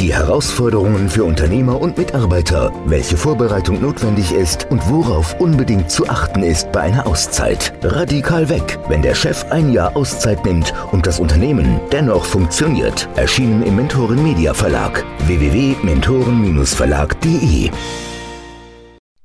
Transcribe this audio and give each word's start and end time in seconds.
die 0.00 0.14
Herausforderungen 0.14 1.08
für 1.08 1.24
Unternehmer 1.24 1.80
und 1.80 1.98
Mitarbeiter, 1.98 2.72
welche 2.86 3.16
Vorbereitung 3.16 3.80
notwendig 3.80 4.32
ist 4.32 4.66
und 4.70 4.88
worauf 4.88 5.38
unbedingt 5.40 5.90
zu 5.90 6.08
achten 6.08 6.42
ist 6.42 6.70
bei 6.72 6.80
einer 6.82 7.06
Auszeit. 7.06 7.72
Radikal 7.82 8.48
weg, 8.48 8.78
wenn 8.88 9.02
der 9.02 9.14
Chef 9.14 9.44
ein 9.50 9.72
Jahr 9.72 9.96
Auszeit 9.96 10.44
nimmt 10.44 10.74
und 10.92 11.06
das 11.06 11.20
Unternehmen 11.20 11.80
dennoch 11.92 12.24
funktioniert. 12.24 13.08
Erschienen 13.16 13.62
im 13.62 13.76
Mentoren 13.76 14.22
Media 14.22 14.54
Verlag 14.54 15.04
www.mentoren-verlag.de 15.26 17.70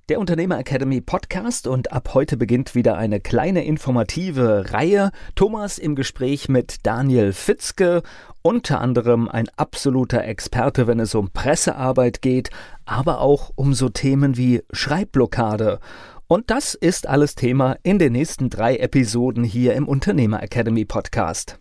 der 0.09 0.19
Unternehmer 0.19 0.59
Academy 0.59 0.99
Podcast 0.99 1.65
und 1.65 1.93
ab 1.93 2.09
heute 2.13 2.35
beginnt 2.35 2.75
wieder 2.75 2.97
eine 2.97 3.21
kleine 3.21 3.63
informative 3.63 4.73
Reihe. 4.73 5.11
Thomas 5.35 5.77
im 5.77 5.95
Gespräch 5.95 6.49
mit 6.49 6.85
Daniel 6.85 7.31
Fitzke, 7.31 8.03
unter 8.41 8.81
anderem 8.81 9.29
ein 9.29 9.47
absoluter 9.55 10.25
Experte, 10.25 10.87
wenn 10.87 10.99
es 10.99 11.15
um 11.15 11.31
Pressearbeit 11.31 12.21
geht, 12.21 12.49
aber 12.85 13.21
auch 13.21 13.51
um 13.55 13.73
so 13.73 13.87
Themen 13.87 14.35
wie 14.35 14.61
Schreibblockade. 14.73 15.79
Und 16.27 16.49
das 16.49 16.73
ist 16.73 17.07
alles 17.07 17.35
Thema 17.35 17.77
in 17.83 17.97
den 17.97 18.11
nächsten 18.11 18.49
drei 18.49 18.75
Episoden 18.75 19.45
hier 19.45 19.73
im 19.73 19.87
Unternehmer 19.87 20.43
Academy 20.43 20.83
Podcast. 20.83 21.57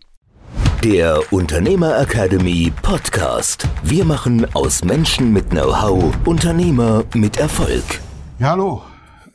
Der 0.83 1.21
Unternehmer 1.31 1.97
Academy 1.97 2.73
Podcast. 2.81 3.69
Wir 3.83 4.03
machen 4.03 4.45
aus 4.53 4.83
Menschen 4.83 5.31
mit 5.31 5.51
Know-how 5.51 6.13
Unternehmer 6.25 7.05
mit 7.13 7.37
Erfolg. 7.37 8.01
Ja, 8.39 8.49
hallo. 8.49 8.81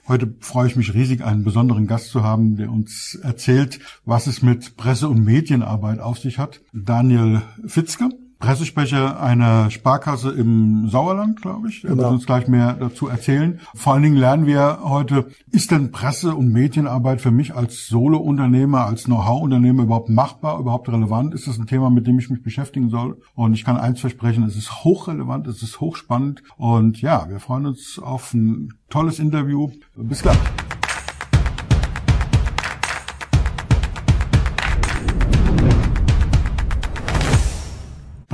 Heute 0.09 0.35
freue 0.41 0.67
ich 0.67 0.75
mich 0.75 0.93
riesig, 0.93 1.25
einen 1.25 1.45
besonderen 1.45 1.87
Gast 1.87 2.11
zu 2.11 2.25
haben, 2.25 2.57
der 2.57 2.71
uns 2.71 3.15
erzählt, 3.23 3.79
was 4.05 4.27
es 4.27 4.43
mit 4.43 4.77
Presse- 4.77 5.09
und 5.09 5.25
Medienarbeit 5.25 6.01
auf 6.01 6.19
sich 6.19 6.39
hat. 6.39 6.61
Daniel 6.73 7.43
Fitzke. 7.65 8.09
Pressesprecher 8.39 9.21
einer 9.21 9.71
Sparkasse 9.71 10.31
im 10.31 10.89
Sauerland, 10.89 11.43
glaube 11.43 11.69
ich. 11.69 11.85
Er 11.85 11.91
genau. 11.91 12.05
wird 12.05 12.13
uns 12.13 12.27
gleich 12.27 12.47
mehr 12.47 12.75
dazu 12.75 13.09
erzählen. 13.09 13.61
Vor 13.75 13.95
allen 13.95 14.05
Dingen 14.05 14.17
lernen 14.17 14.47
wir 14.47 14.79
heute, 14.83 15.27
ist 15.51 15.71
denn 15.71 15.91
Presse- 15.91 16.35
und 16.35 16.53
Medienarbeit 16.53 17.21
für 17.21 17.33
mich 17.33 17.55
als 17.55 17.89
Solo-Unternehmer, 17.89 18.87
als 18.87 19.05
Know-how-Unternehmer 19.05 19.83
überhaupt 19.83 20.09
machbar, 20.09 20.61
überhaupt 20.61 20.89
relevant? 20.89 21.35
Ist 21.35 21.49
das 21.49 21.59
ein 21.59 21.67
Thema, 21.67 21.91
mit 21.91 22.07
dem 22.07 22.19
ich 22.19 22.31
mich 22.31 22.43
beschäftigen 22.43 22.91
soll? 22.91 23.21
Und 23.35 23.55
ich 23.55 23.65
kann 23.65 23.77
eins 23.77 24.01
versprechen, 24.01 24.45
es 24.45 24.57
ist 24.57 24.85
hochrelevant, 24.85 25.49
es 25.49 25.63
ist 25.63 25.81
hochspannend. 25.81 26.43
Und 26.57 27.01
ja, 27.01 27.27
wir 27.29 27.41
freuen 27.41 27.67
uns 27.67 27.99
auf 27.99 28.33
ein 28.35 28.75
tolles 28.89 29.19
Interview. 29.19 29.71
Bis 29.97 30.23
gleich. 30.23 30.39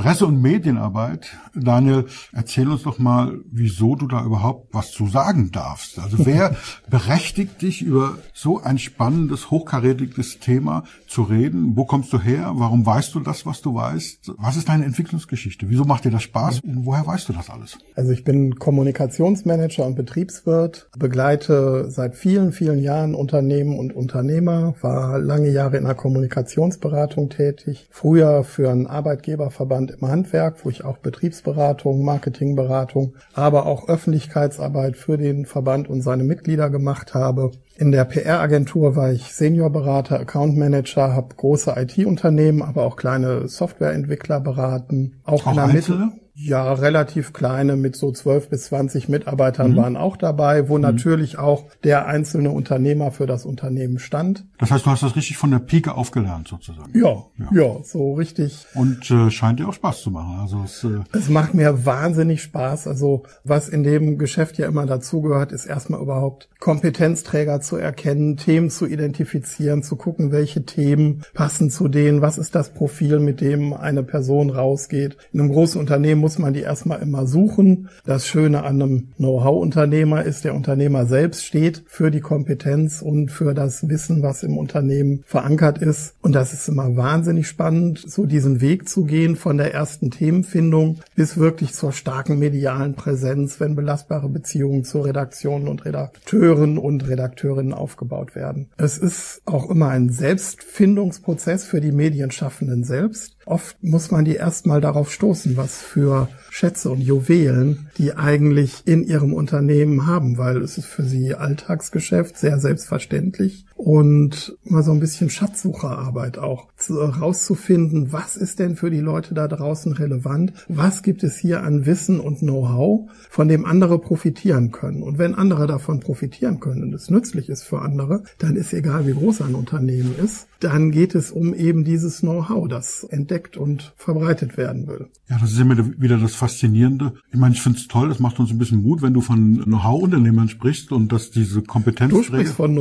Presse- 0.05 0.27
und 0.27 0.39
Medienarbeit. 0.39 1.35
Daniel, 1.55 2.05
erzähl 2.31 2.69
uns 2.69 2.83
doch 2.83 2.99
mal, 2.99 3.39
wieso 3.51 3.95
du 3.95 4.05
da 4.05 4.23
überhaupt 4.23 4.71
was 4.71 4.91
zu 4.91 5.07
sagen 5.07 5.49
darfst. 5.51 5.97
Also 5.97 6.27
wer 6.27 6.55
berechtigt 6.91 7.63
dich 7.63 7.81
über 7.81 8.19
so 8.31 8.61
ein 8.61 8.77
spannendes, 8.77 9.49
hochkarätiges 9.49 10.37
Thema 10.37 10.83
zu 11.07 11.23
reden? 11.23 11.75
Wo 11.75 11.85
kommst 11.85 12.13
du 12.13 12.21
her? 12.21 12.51
Warum 12.53 12.85
weißt 12.85 13.15
du 13.15 13.19
das, 13.19 13.47
was 13.47 13.61
du 13.63 13.73
weißt? 13.73 14.33
Was 14.37 14.57
ist 14.57 14.69
deine 14.69 14.85
Entwicklungsgeschichte? 14.85 15.71
Wieso 15.71 15.85
macht 15.85 16.05
dir 16.05 16.11
das 16.11 16.21
Spaß? 16.21 16.59
Und 16.59 16.85
woher 16.85 17.07
weißt 17.07 17.27
du 17.29 17.33
das 17.33 17.49
alles? 17.49 17.79
Also 17.95 18.11
ich 18.11 18.23
bin 18.23 18.53
Kommunikationsmanager 18.59 19.87
und 19.87 19.95
Betriebswirt, 19.95 20.87
begleite 20.99 21.89
seit 21.89 22.13
vielen, 22.13 22.51
vielen 22.51 22.77
Jahren 22.77 23.15
Unternehmen 23.15 23.79
und 23.79 23.91
Unternehmer, 23.91 24.75
war 24.81 25.17
lange 25.17 25.49
Jahre 25.49 25.77
in 25.77 25.85
der 25.85 25.95
Kommunikationsberatung 25.95 27.29
tätig, 27.29 27.87
früher 27.89 28.43
für 28.43 28.69
einen 28.69 28.85
Arbeitgeberverband 28.85 29.94
im 29.99 30.07
Handwerk, 30.07 30.63
wo 30.63 30.69
ich 30.69 30.83
auch 30.83 30.97
Betriebsberatung, 30.97 32.03
Marketingberatung, 32.03 33.15
aber 33.33 33.65
auch 33.65 33.87
Öffentlichkeitsarbeit 33.87 34.97
für 34.97 35.17
den 35.17 35.45
Verband 35.45 35.89
und 35.89 36.01
seine 36.01 36.23
Mitglieder 36.23 36.69
gemacht 36.69 37.13
habe. 37.13 37.51
In 37.77 37.91
der 37.91 38.05
PR-Agentur 38.05 38.95
war 38.95 39.11
ich 39.11 39.33
Seniorberater, 39.33 40.19
Account 40.19 40.57
Manager, 40.57 41.13
habe 41.13 41.35
große 41.35 41.73
IT-Unternehmen, 41.75 42.61
aber 42.61 42.83
auch 42.83 42.95
kleine 42.95 43.47
Softwareentwickler 43.47 44.39
beraten. 44.39 45.19
Auch, 45.23 45.45
auch 45.45 45.51
in 45.51 45.55
der 45.57 45.67
Mitte. 45.67 46.11
Ja, 46.37 46.73
relativ 46.73 47.31
kleine 47.31 47.77
mit 47.77 47.95
so 47.95 48.11
12 48.11 48.49
bis 48.49 48.65
20 48.65 49.07
Mitarbeitern 49.07 49.71
mhm. 49.71 49.75
waren 49.77 49.97
auch 49.97 50.17
dabei, 50.17 50.67
wo 50.67 50.75
mhm. 50.75 50.81
natürlich 50.81 51.37
auch 51.37 51.63
der 51.85 52.07
einzelne 52.07 52.51
Unternehmer 52.51 53.11
für 53.11 53.25
das 53.25 53.45
Unternehmen 53.45 53.99
stand. 53.99 54.43
Das 54.57 54.69
heißt, 54.69 54.85
du 54.85 54.89
hast 54.89 55.01
das 55.01 55.15
richtig 55.15 55.37
von 55.37 55.51
der 55.51 55.59
Pike 55.59 55.95
aufgelernt 55.95 56.49
sozusagen. 56.49 56.91
Ja, 56.93 57.23
ja, 57.37 57.49
ja 57.53 57.83
so 57.83 58.15
richtig. 58.15 58.65
Und 58.73 59.09
äh, 59.09 59.31
scheint 59.31 59.61
dir 59.61 59.69
auch 59.69 59.73
Spaß 59.73 60.01
zu 60.01 60.11
machen. 60.11 60.39
Also 60.41 60.61
es, 60.65 60.83
äh 60.83 60.99
es 61.13 61.29
macht 61.29 61.53
mir 61.53 61.85
wahnsinnig 61.85 62.41
Spaß. 62.41 62.87
Also 62.87 63.23
was 63.45 63.69
in 63.69 63.83
dem 63.83 64.17
Geschäft 64.17 64.57
ja 64.57 64.67
immer 64.67 64.85
dazugehört, 64.85 65.53
ist 65.53 65.65
erstmal 65.65 66.01
überhaupt 66.01 66.49
Kompetenzträger 66.59 67.61
zu 67.61 67.77
erkennen, 67.77 68.35
Themen 68.35 68.69
zu 68.69 68.87
identifizieren, 68.87 69.83
zu 69.83 69.95
gucken, 69.95 70.33
welche 70.33 70.65
Themen 70.65 71.21
passen 71.33 71.69
zu 71.69 71.87
denen, 71.87 72.21
was 72.21 72.37
ist 72.37 72.55
das 72.55 72.73
Profil, 72.73 73.19
mit 73.19 73.39
dem 73.39 73.71
eine 73.71 74.03
Person 74.03 74.49
rausgeht. 74.49 75.15
In 75.31 75.39
einem 75.39 75.51
großen 75.51 75.79
Unternehmen 75.79 76.24
muss 76.25 76.39
man 76.39 76.55
die 76.55 76.61
erstmal 76.61 77.03
immer 77.03 77.27
suchen. 77.27 77.87
Das 78.03 78.25
Schöne 78.25 78.63
an 78.63 78.81
einem 78.81 79.09
Know-how-Unternehmer 79.17 80.23
ist, 80.23 80.43
der 80.43 80.55
Unternehmer 80.55 81.05
selbst 81.05 81.45
steht 81.45 81.83
für 81.85 82.09
die 82.09 82.19
Kompetenz 82.19 83.03
und 83.03 83.29
für 83.29 83.53
das 83.53 83.87
Wissen, 83.89 84.23
was 84.23 84.41
im 84.41 84.57
Unternehmen 84.57 85.23
verankert 85.27 85.77
ist. 85.77 86.15
Und 86.23 86.33
das 86.33 86.51
ist 86.51 86.67
immer 86.67 86.95
wahnsinnig 86.97 87.47
spannend, 87.47 88.03
so 88.07 88.25
diesen 88.25 88.59
Weg 88.59 88.89
zu 88.89 89.03
gehen 89.03 89.35
von 89.35 89.57
der 89.57 89.75
ersten 89.75 90.09
Themenfindung 90.09 90.97
bis 91.13 91.37
wirklich 91.37 91.75
zur 91.75 91.91
starken 91.91 92.39
medialen 92.39 92.95
Präsenz, 92.95 93.59
wenn 93.59 93.75
belastbare 93.75 94.27
Beziehungen 94.27 94.83
zu 94.83 95.01
Redaktionen 95.01 95.67
und 95.67 95.85
Redakteuren 95.85 96.79
und 96.79 97.07
Redakteurinnen 97.07 97.71
aufgebaut 97.71 98.33
werden. 98.33 98.71
Es 98.77 98.97
ist 98.97 99.43
auch 99.45 99.69
immer 99.69 99.89
ein 99.89 100.09
Selbstfindungsprozess 100.09 101.65
für 101.65 101.81
die 101.81 101.91
Medienschaffenden 101.91 102.83
selbst. 102.83 103.34
Oft 103.45 103.83
muss 103.83 104.09
man 104.09 104.25
die 104.25 104.35
erstmal 104.35 104.81
darauf 104.81 105.11
stoßen, 105.11 105.55
was 105.55 105.77
für 105.77 106.29
Schätze 106.49 106.89
und 106.89 107.01
Juwelen 107.01 107.89
die 107.97 108.13
eigentlich 108.13 108.83
in 108.85 109.03
ihrem 109.03 109.33
Unternehmen 109.33 110.07
haben, 110.07 110.37
weil 110.37 110.57
es 110.61 110.77
ist 110.77 110.87
für 110.87 111.03
sie 111.03 111.35
Alltagsgeschäft, 111.35 112.37
sehr 112.37 112.59
selbstverständlich 112.59 113.65
und 113.75 114.57
mal 114.63 114.83
so 114.83 114.91
ein 114.91 115.01
bisschen 115.01 115.29
Schatzsucherarbeit 115.29 116.37
auch 116.37 116.67
rauszufinden, 116.89 118.13
was 118.13 118.37
ist 118.37 118.59
denn 118.59 118.75
für 118.77 118.89
die 118.89 119.01
Leute 119.01 119.33
da 119.33 119.47
draußen 119.47 119.91
relevant, 119.91 120.53
was 120.69 121.03
gibt 121.03 121.23
es 121.23 121.37
hier 121.37 121.61
an 121.61 121.85
Wissen 121.85 122.19
und 122.19 122.39
Know-how, 122.39 123.09
von 123.29 123.47
dem 123.47 123.65
andere 123.65 123.99
profitieren 123.99 124.71
können. 124.71 125.03
Und 125.03 125.17
wenn 125.17 125.35
andere 125.35 125.67
davon 125.67 125.99
profitieren 125.99 126.59
können 126.59 126.83
und 126.83 126.93
es 126.93 127.09
nützlich 127.09 127.49
ist 127.49 127.63
für 127.63 127.81
andere, 127.81 128.23
dann 128.39 128.55
ist 128.55 128.73
egal, 128.73 129.07
wie 129.07 129.13
groß 129.13 129.41
ein 129.41 129.55
Unternehmen 129.55 130.15
ist, 130.23 130.47
dann 130.59 130.91
geht 130.91 131.13
es 131.13 131.31
um 131.31 131.53
eben 131.53 131.83
dieses 131.83 132.21
Know-how, 132.21 132.67
das 132.67 133.03
entdeckt 133.03 133.57
und 133.57 133.93
verbreitet 133.97 134.57
werden 134.57 134.87
will. 134.87 135.09
Ja, 135.29 135.37
das 135.39 135.51
ist 135.51 135.59
immer 135.59 135.77
wieder 135.99 136.17
das 136.17 136.33
Faszinierende. 136.35 137.13
Ich 137.31 137.39
meine, 137.39 137.53
ich 137.53 137.61
finde 137.61 137.79
es 137.79 137.87
toll, 137.87 138.09
das 138.09 138.19
macht 138.19 138.39
uns 138.39 138.51
ein 138.51 138.57
bisschen 138.57 138.83
Mut, 138.83 139.01
wenn 139.01 139.13
du 139.13 139.21
von 139.21 139.63
Know-how-Unternehmern 139.63 140.49
sprichst 140.49 140.91
und 140.91 141.11
dass 141.11 141.29
diese 141.31 141.61
Kompetenz. 141.61 142.13
Du 142.13 142.23
sprichst 142.23 142.53
von 142.53 142.73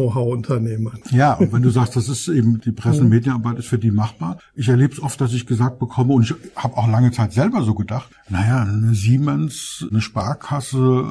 Know-how-Unternehmern. 0.84 1.18
Ja, 1.18 1.34
und 1.34 1.52
wenn 1.52 1.62
du 1.62 1.70
sagst, 1.70 1.96
das 1.96 2.08
ist 2.08 2.28
eben 2.28 2.60
die 2.60 2.72
Presse- 2.72 3.02
und 3.02 3.08
Medienarbeit 3.08 3.58
ist 3.58 3.68
für 3.68 3.78
die 3.78 3.90
machbar. 3.90 4.38
Ich 4.54 4.68
erlebe 4.68 4.92
es 4.92 5.02
oft, 5.02 5.20
dass 5.20 5.32
ich 5.32 5.46
gesagt 5.46 5.78
bekomme, 5.78 6.14
und 6.14 6.22
ich 6.22 6.34
habe 6.56 6.76
auch 6.76 6.88
lange 6.88 7.10
Zeit 7.12 7.32
selber 7.32 7.62
so 7.62 7.74
gedacht, 7.74 8.10
naja, 8.28 8.62
eine 8.62 8.94
Siemens, 8.94 9.86
eine 9.90 10.00
Sparkasse, 10.00 11.04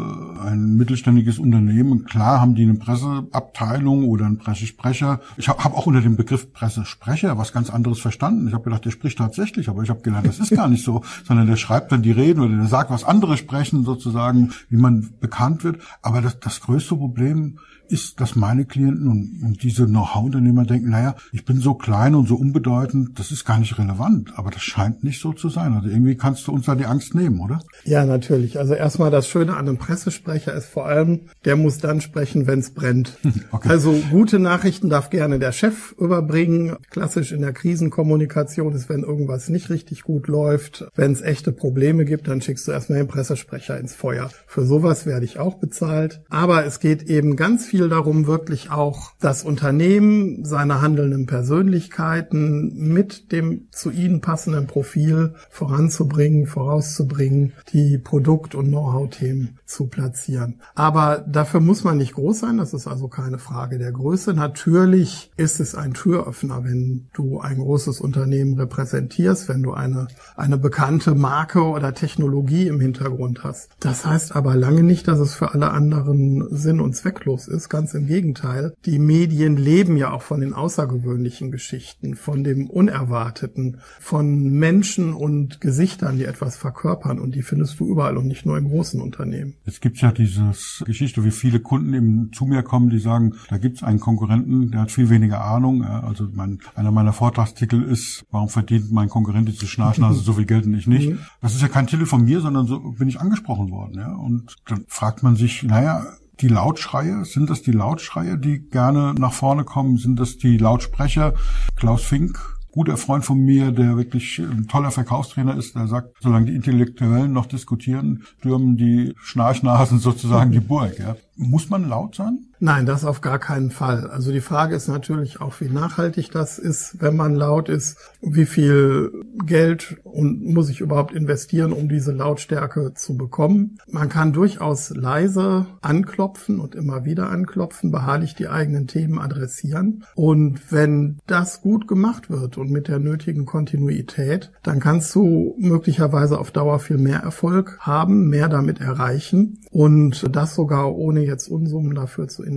ein 0.44 0.76
mittelständiges 0.76 1.40
Unternehmen, 1.40 2.06
klar 2.06 2.42
haben 2.42 2.56
die 2.56 2.64
eine 2.64 2.76
Presseabteilung 2.76 4.06
oder 4.06 4.26
einen 4.26 4.38
Pressesprecher. 4.38 5.22
Ich 5.38 5.50
habe 5.50 5.64
hab 5.64 5.76
auch 5.76 5.86
unter 5.86 6.02
dem 6.02 6.16
Begriff 6.16 6.54
Pressesprecher 6.54 7.38
was 7.38 7.54
ganz 7.54 7.70
anderes 7.70 8.00
verstanden. 8.00 8.48
Ich 8.48 8.54
habe 8.54 8.64
gedacht, 8.64 8.86
der 8.86 8.92
spricht 8.92 9.18
tatsächlich, 9.18 9.70
aber 9.70 9.84
ich 9.84 9.90
habe 9.90 10.02
gelernt, 10.02 10.28
das 10.28 10.40
ist 10.40 10.52
gar 10.52 10.68
nicht 10.68 10.84
so, 10.84 11.04
sondern 11.24 11.48
der 11.48 11.56
schreibt 11.56 11.92
dann 11.92 12.02
die 12.02 12.12
Reden 12.12 12.42
oder 12.42 12.56
der 12.56 12.68
sagt, 12.68 12.90
was 12.90 13.04
andere 13.04 13.38
sprechen, 13.38 13.84
sozusagen, 13.84 14.52
wie 14.70 14.78
man 14.78 15.14
bekannt 15.20 15.64
wird. 15.64 15.82
Aber 16.02 16.22
das, 16.22 16.40
das 16.40 16.62
größte 16.62 16.96
Problem 16.96 17.60
ist, 17.88 18.20
dass 18.20 18.36
meine 18.36 18.66
Klienten 18.66 19.08
und, 19.08 19.42
und 19.44 19.64
diese 19.64 19.86
Know-how-Unternehmer 19.86 20.66
denken, 20.66 20.90
naja, 20.90 21.16
ich 21.32 21.46
bin 21.46 21.58
so 21.60 21.74
klein 21.74 22.16
und 22.16 22.28
so 22.28 22.36
unbedeutend, 22.36 23.20
das 23.20 23.32
ist 23.32 23.46
gar 23.46 23.60
nicht 23.60 23.78
relevant. 23.78 24.34
Aber 24.36 24.52
das 24.52 24.62
scheint 24.62 25.04
nicht 25.04 25.22
so 25.22 25.34
zu 25.34 25.50
sein. 25.50 25.74
Also 25.74 25.90
irgendwie 25.90 26.16
kannst 26.16 26.48
du 26.48 26.52
uns 26.52 26.66
da 26.66 26.76
die 26.76 26.86
Angst 26.86 27.16
nehmen, 27.16 27.40
oder? 27.40 27.60
Ja, 27.84 28.06
natürlich. 28.06 28.58
Also 28.60 28.74
erstmal 28.74 29.12
das 29.12 29.28
Schöne 29.28 29.54
an 29.54 29.68
einem 29.68 29.78
Pressesprecher 29.78 30.54
ist 30.54 30.66
vor 30.66 30.86
allem, 30.86 31.22
der 31.46 31.56
muss 31.56 31.78
dann 31.78 32.02
sprechen, 32.02 32.48
wenn 32.48 32.60
es 32.60 32.72
brennt. 32.72 33.18
Okay. 33.52 33.70
Also 33.70 33.92
gute 34.10 34.40
Nachrichten 34.40 34.90
darf 34.90 35.10
gerne 35.10 35.38
der 35.38 35.52
Chef 35.52 35.94
überbringen. 36.00 36.78
Klassisch 36.90 37.32
in 37.32 37.42
der 37.42 37.54
Krisenkommunikation 37.54 38.74
ist, 38.74 38.90
wenn 38.90 39.04
irgendwas 39.04 39.50
nicht 39.50 39.70
richtig 39.70 40.04
gut 40.04 40.28
läuft, 40.28 40.86
wenn 40.96 41.12
es 41.12 41.22
echte 41.22 41.52
Probleme 41.52 42.06
gibt, 42.06 42.28
dann 42.28 42.42
schickst 42.42 42.68
du 42.68 42.72
erstmal 42.72 43.00
den 43.00 43.08
Pressesprecher 43.08 43.80
ins 43.80 43.94
Feuer. 43.94 44.30
Für 44.48 44.66
sowas 44.66 45.06
werde 45.06 45.26
ich 45.26 45.40
auch 45.40 45.56
bezahlt. 45.56 46.22
Aber 46.30 46.66
es 46.66 46.80
geht 46.80 47.04
eben 47.04 47.36
ganz 47.36 47.66
viel 47.66 47.83
darum, 47.90 48.28
wirklich 48.28 48.72
auch 48.72 49.12
das 49.20 49.44
Unternehmen, 49.44 50.46
seine 50.46 50.82
handelnden 50.82 51.26
Persönlichkeiten 51.26 52.94
mit 52.94 53.32
dem 53.32 53.68
zu 53.72 53.92
ihnen 53.92 54.22
passenden 54.22 54.68
Profil 54.68 55.36
voranzubringen, 55.50 56.48
vorauszubringen, 56.48 57.54
die 57.72 57.98
Produkt- 57.98 58.56
und 58.56 58.68
Know-how-Themen 58.68 59.60
zu 59.66 59.88
platzieren. 59.88 60.62
Aber 60.76 61.24
dafür 61.28 61.60
muss 61.60 61.84
man 61.84 61.98
nicht 61.98 62.14
groß 62.14 62.40
sein, 62.40 62.58
das 62.58 62.74
ist 62.74 62.88
also 62.88 63.08
keine 63.08 63.40
Frage 63.40 63.78
der 63.78 63.92
Größe. 63.92 64.34
Natürlich 64.34 65.32
ist 65.38 65.60
es 65.60 65.76
ein 65.76 65.94
Türöffner, 65.94 66.64
wenn 66.64 67.08
du 67.14 67.40
ein 67.40 67.58
großes 67.58 68.00
Unternehmen 68.00 68.60
repräsentierst, 68.60 69.50
wenn 69.50 69.64
du 69.64 69.74
eine, 69.74 70.08
eine 70.36 70.58
bekannte 70.58 71.16
Marke 71.16 71.64
oder 71.64 71.94
Technologie 71.94 72.68
im 72.68 72.80
Hintergrund 72.80 73.44
hast. 73.44 73.70
Das 73.80 74.06
heißt 74.06 74.36
aber 74.36 74.56
lange 74.56 74.84
nicht, 74.84 75.08
dass 75.08 75.20
es 75.20 75.34
für 75.34 75.54
alle 75.54 75.72
anderen 75.72 76.48
sinn- 76.50 76.80
und 76.80 76.96
zwecklos 76.96 77.48
ist. 77.48 77.63
Ganz 77.70 77.94
im 77.94 78.08
Gegenteil. 78.08 78.74
Die 78.86 79.00
Medien 79.00 79.58
leben 79.58 79.98
ja 79.98 80.12
auch 80.12 80.22
von 80.22 80.42
den 80.42 80.54
außergewöhnlichen 80.54 81.52
Geschichten, 81.52 82.16
von 82.16 82.44
dem 82.44 82.70
Unerwarteten, 82.70 83.78
von 84.00 84.50
Menschen 84.52 85.14
und 85.14 85.62
Gesichtern, 85.62 86.18
die 86.18 86.26
etwas 86.26 86.56
verkörpern. 86.56 87.20
Und 87.20 87.36
die 87.36 87.42
findest 87.42 87.80
du 87.80 87.88
überall 87.88 88.18
und 88.18 88.28
nicht 88.28 88.46
nur 88.46 88.58
in 88.58 88.70
großen 88.70 89.02
Unternehmen. 89.02 89.56
Es 89.66 89.82
gibt 89.82 89.98
ja 90.00 90.12
dieses 90.12 90.84
Geschichte, 90.86 91.24
wie 91.24 91.32
viele 91.32 91.60
Kunden 91.60 91.94
eben 91.94 92.32
zu 92.34 92.46
mir 92.46 92.64
kommen, 92.64 92.90
die 92.90 93.00
sagen, 93.00 93.34
da 93.50 93.58
gibt 93.58 93.78
es 93.78 93.84
einen 93.84 94.00
Konkurrenten, 94.00 94.72
der 94.72 94.82
hat 94.82 94.92
viel 94.92 95.10
weniger 95.10 95.44
Ahnung. 95.44 95.84
Also 95.84 96.28
mein, 96.34 96.60
einer 96.76 96.92
meiner 96.92 97.14
Vortragstitel 97.14 97.82
ist, 97.84 98.26
warum 98.32 98.50
verdient 98.50 98.92
mein 98.92 99.10
Konkurrent 99.10 99.48
diese 99.48 99.68
Schnarchnase 99.68 100.20
so 100.20 100.34
viel 100.34 100.46
Geld 100.46 100.66
und 100.66 100.74
ich 100.74 100.88
nicht? 100.88 101.10
Mhm. 101.10 101.20
Das 101.42 101.56
ist 101.56 101.62
ja 101.62 101.68
kein 101.68 101.88
Titel 101.88 102.06
von 102.06 102.26
mir, 102.26 102.42
sondern 102.42 102.68
so 102.68 102.80
bin 102.80 103.08
ich 103.08 103.20
angesprochen 103.20 103.72
worden. 103.72 103.96
Ja? 103.96 104.14
Und 104.14 104.56
dann 104.66 104.86
fragt 104.88 105.24
man 105.24 105.36
sich, 105.36 105.64
naja, 105.64 106.06
die 106.40 106.48
Lautschreie? 106.48 107.26
Sind 107.26 107.50
das 107.50 107.62
die 107.62 107.72
Lautschreie, 107.72 108.38
die 108.38 108.60
gerne 108.60 109.14
nach 109.18 109.34
vorne 109.34 109.64
kommen? 109.64 109.98
Sind 109.98 110.20
das 110.20 110.38
die 110.38 110.58
Lautsprecher? 110.58 111.34
Klaus 111.76 112.04
Fink, 112.04 112.40
guter 112.72 112.98
Freund 112.98 113.24
von 113.24 113.40
mir, 113.40 113.72
der 113.72 113.98
wirklich 113.98 114.40
ein 114.40 114.68
toller 114.68 114.92
Verkaufstrainer 114.92 115.56
ist, 115.56 115.76
der 115.76 115.88
sagt, 115.88 116.16
solange 116.22 116.48
die 116.48 116.56
Intellektuellen 116.56 117.32
noch 117.32 117.46
diskutieren, 117.46 118.24
stürmen 118.40 118.78
die 118.78 119.14
Schnarchnasen 119.22 120.00
sozusagen 120.00 120.52
die 120.52 120.60
Burg. 120.60 120.98
Ja. 121.00 121.16
Muss 121.36 121.70
man 121.70 121.88
laut 121.88 122.16
sein? 122.16 122.48
Nein, 122.64 122.86
das 122.86 123.04
auf 123.04 123.20
gar 123.20 123.40
keinen 123.40 123.72
Fall. 123.72 124.10
Also 124.10 124.32
die 124.32 124.40
Frage 124.40 124.74
ist 124.74 124.88
natürlich 124.88 125.42
auch, 125.42 125.60
wie 125.60 125.68
nachhaltig 125.68 126.32
das 126.32 126.58
ist, 126.58 127.02
wenn 127.02 127.14
man 127.14 127.36
laut 127.36 127.68
ist, 127.68 127.98
wie 128.22 128.46
viel 128.46 129.12
Geld 129.46 129.98
und 130.06 130.42
muss 130.46 130.70
ich 130.70 130.80
überhaupt 130.80 131.14
investieren, 131.14 131.74
um 131.74 131.90
diese 131.90 132.14
Lautstärke 132.14 132.94
zu 132.94 133.18
bekommen. 133.18 133.80
Man 133.92 134.08
kann 134.08 134.32
durchaus 134.32 134.92
leise 134.92 135.66
anklopfen 135.82 136.62
und 136.62 136.74
immer 136.74 137.04
wieder 137.04 137.30
anklopfen, 137.30 137.92
beharrlich 137.92 138.34
die 138.34 138.48
eigenen 138.48 138.88
Themen 138.88 139.20
adressieren. 139.20 140.06
Und 140.16 140.72
wenn 140.72 141.20
das 141.28 141.60
gut 141.60 141.86
gemacht 141.86 142.30
wird 142.30 142.58
und 142.58 142.72
mit 142.72 142.88
der 142.88 143.00
nötigen 143.00 143.46
Kontinuität, 143.46 144.54
dann 144.64 144.80
kannst 144.80 145.14
du 145.16 145.54
möglicherweise 145.60 146.40
auf 146.40 146.52
Dauer 146.52 146.80
viel 146.80 146.98
mehr 146.98 147.20
Erfolg 147.20 147.80
haben, 147.82 148.30
mehr 148.30 148.48
damit 148.48 148.80
erreichen 148.80 149.60
und 149.70 150.34
das 150.34 150.56
sogar 150.56 150.96
ohne 150.96 151.26
jetzt 151.26 151.50
Unsummen 151.50 151.94
dafür 151.94 152.30
zu 152.30 152.42
investieren. 152.42 152.53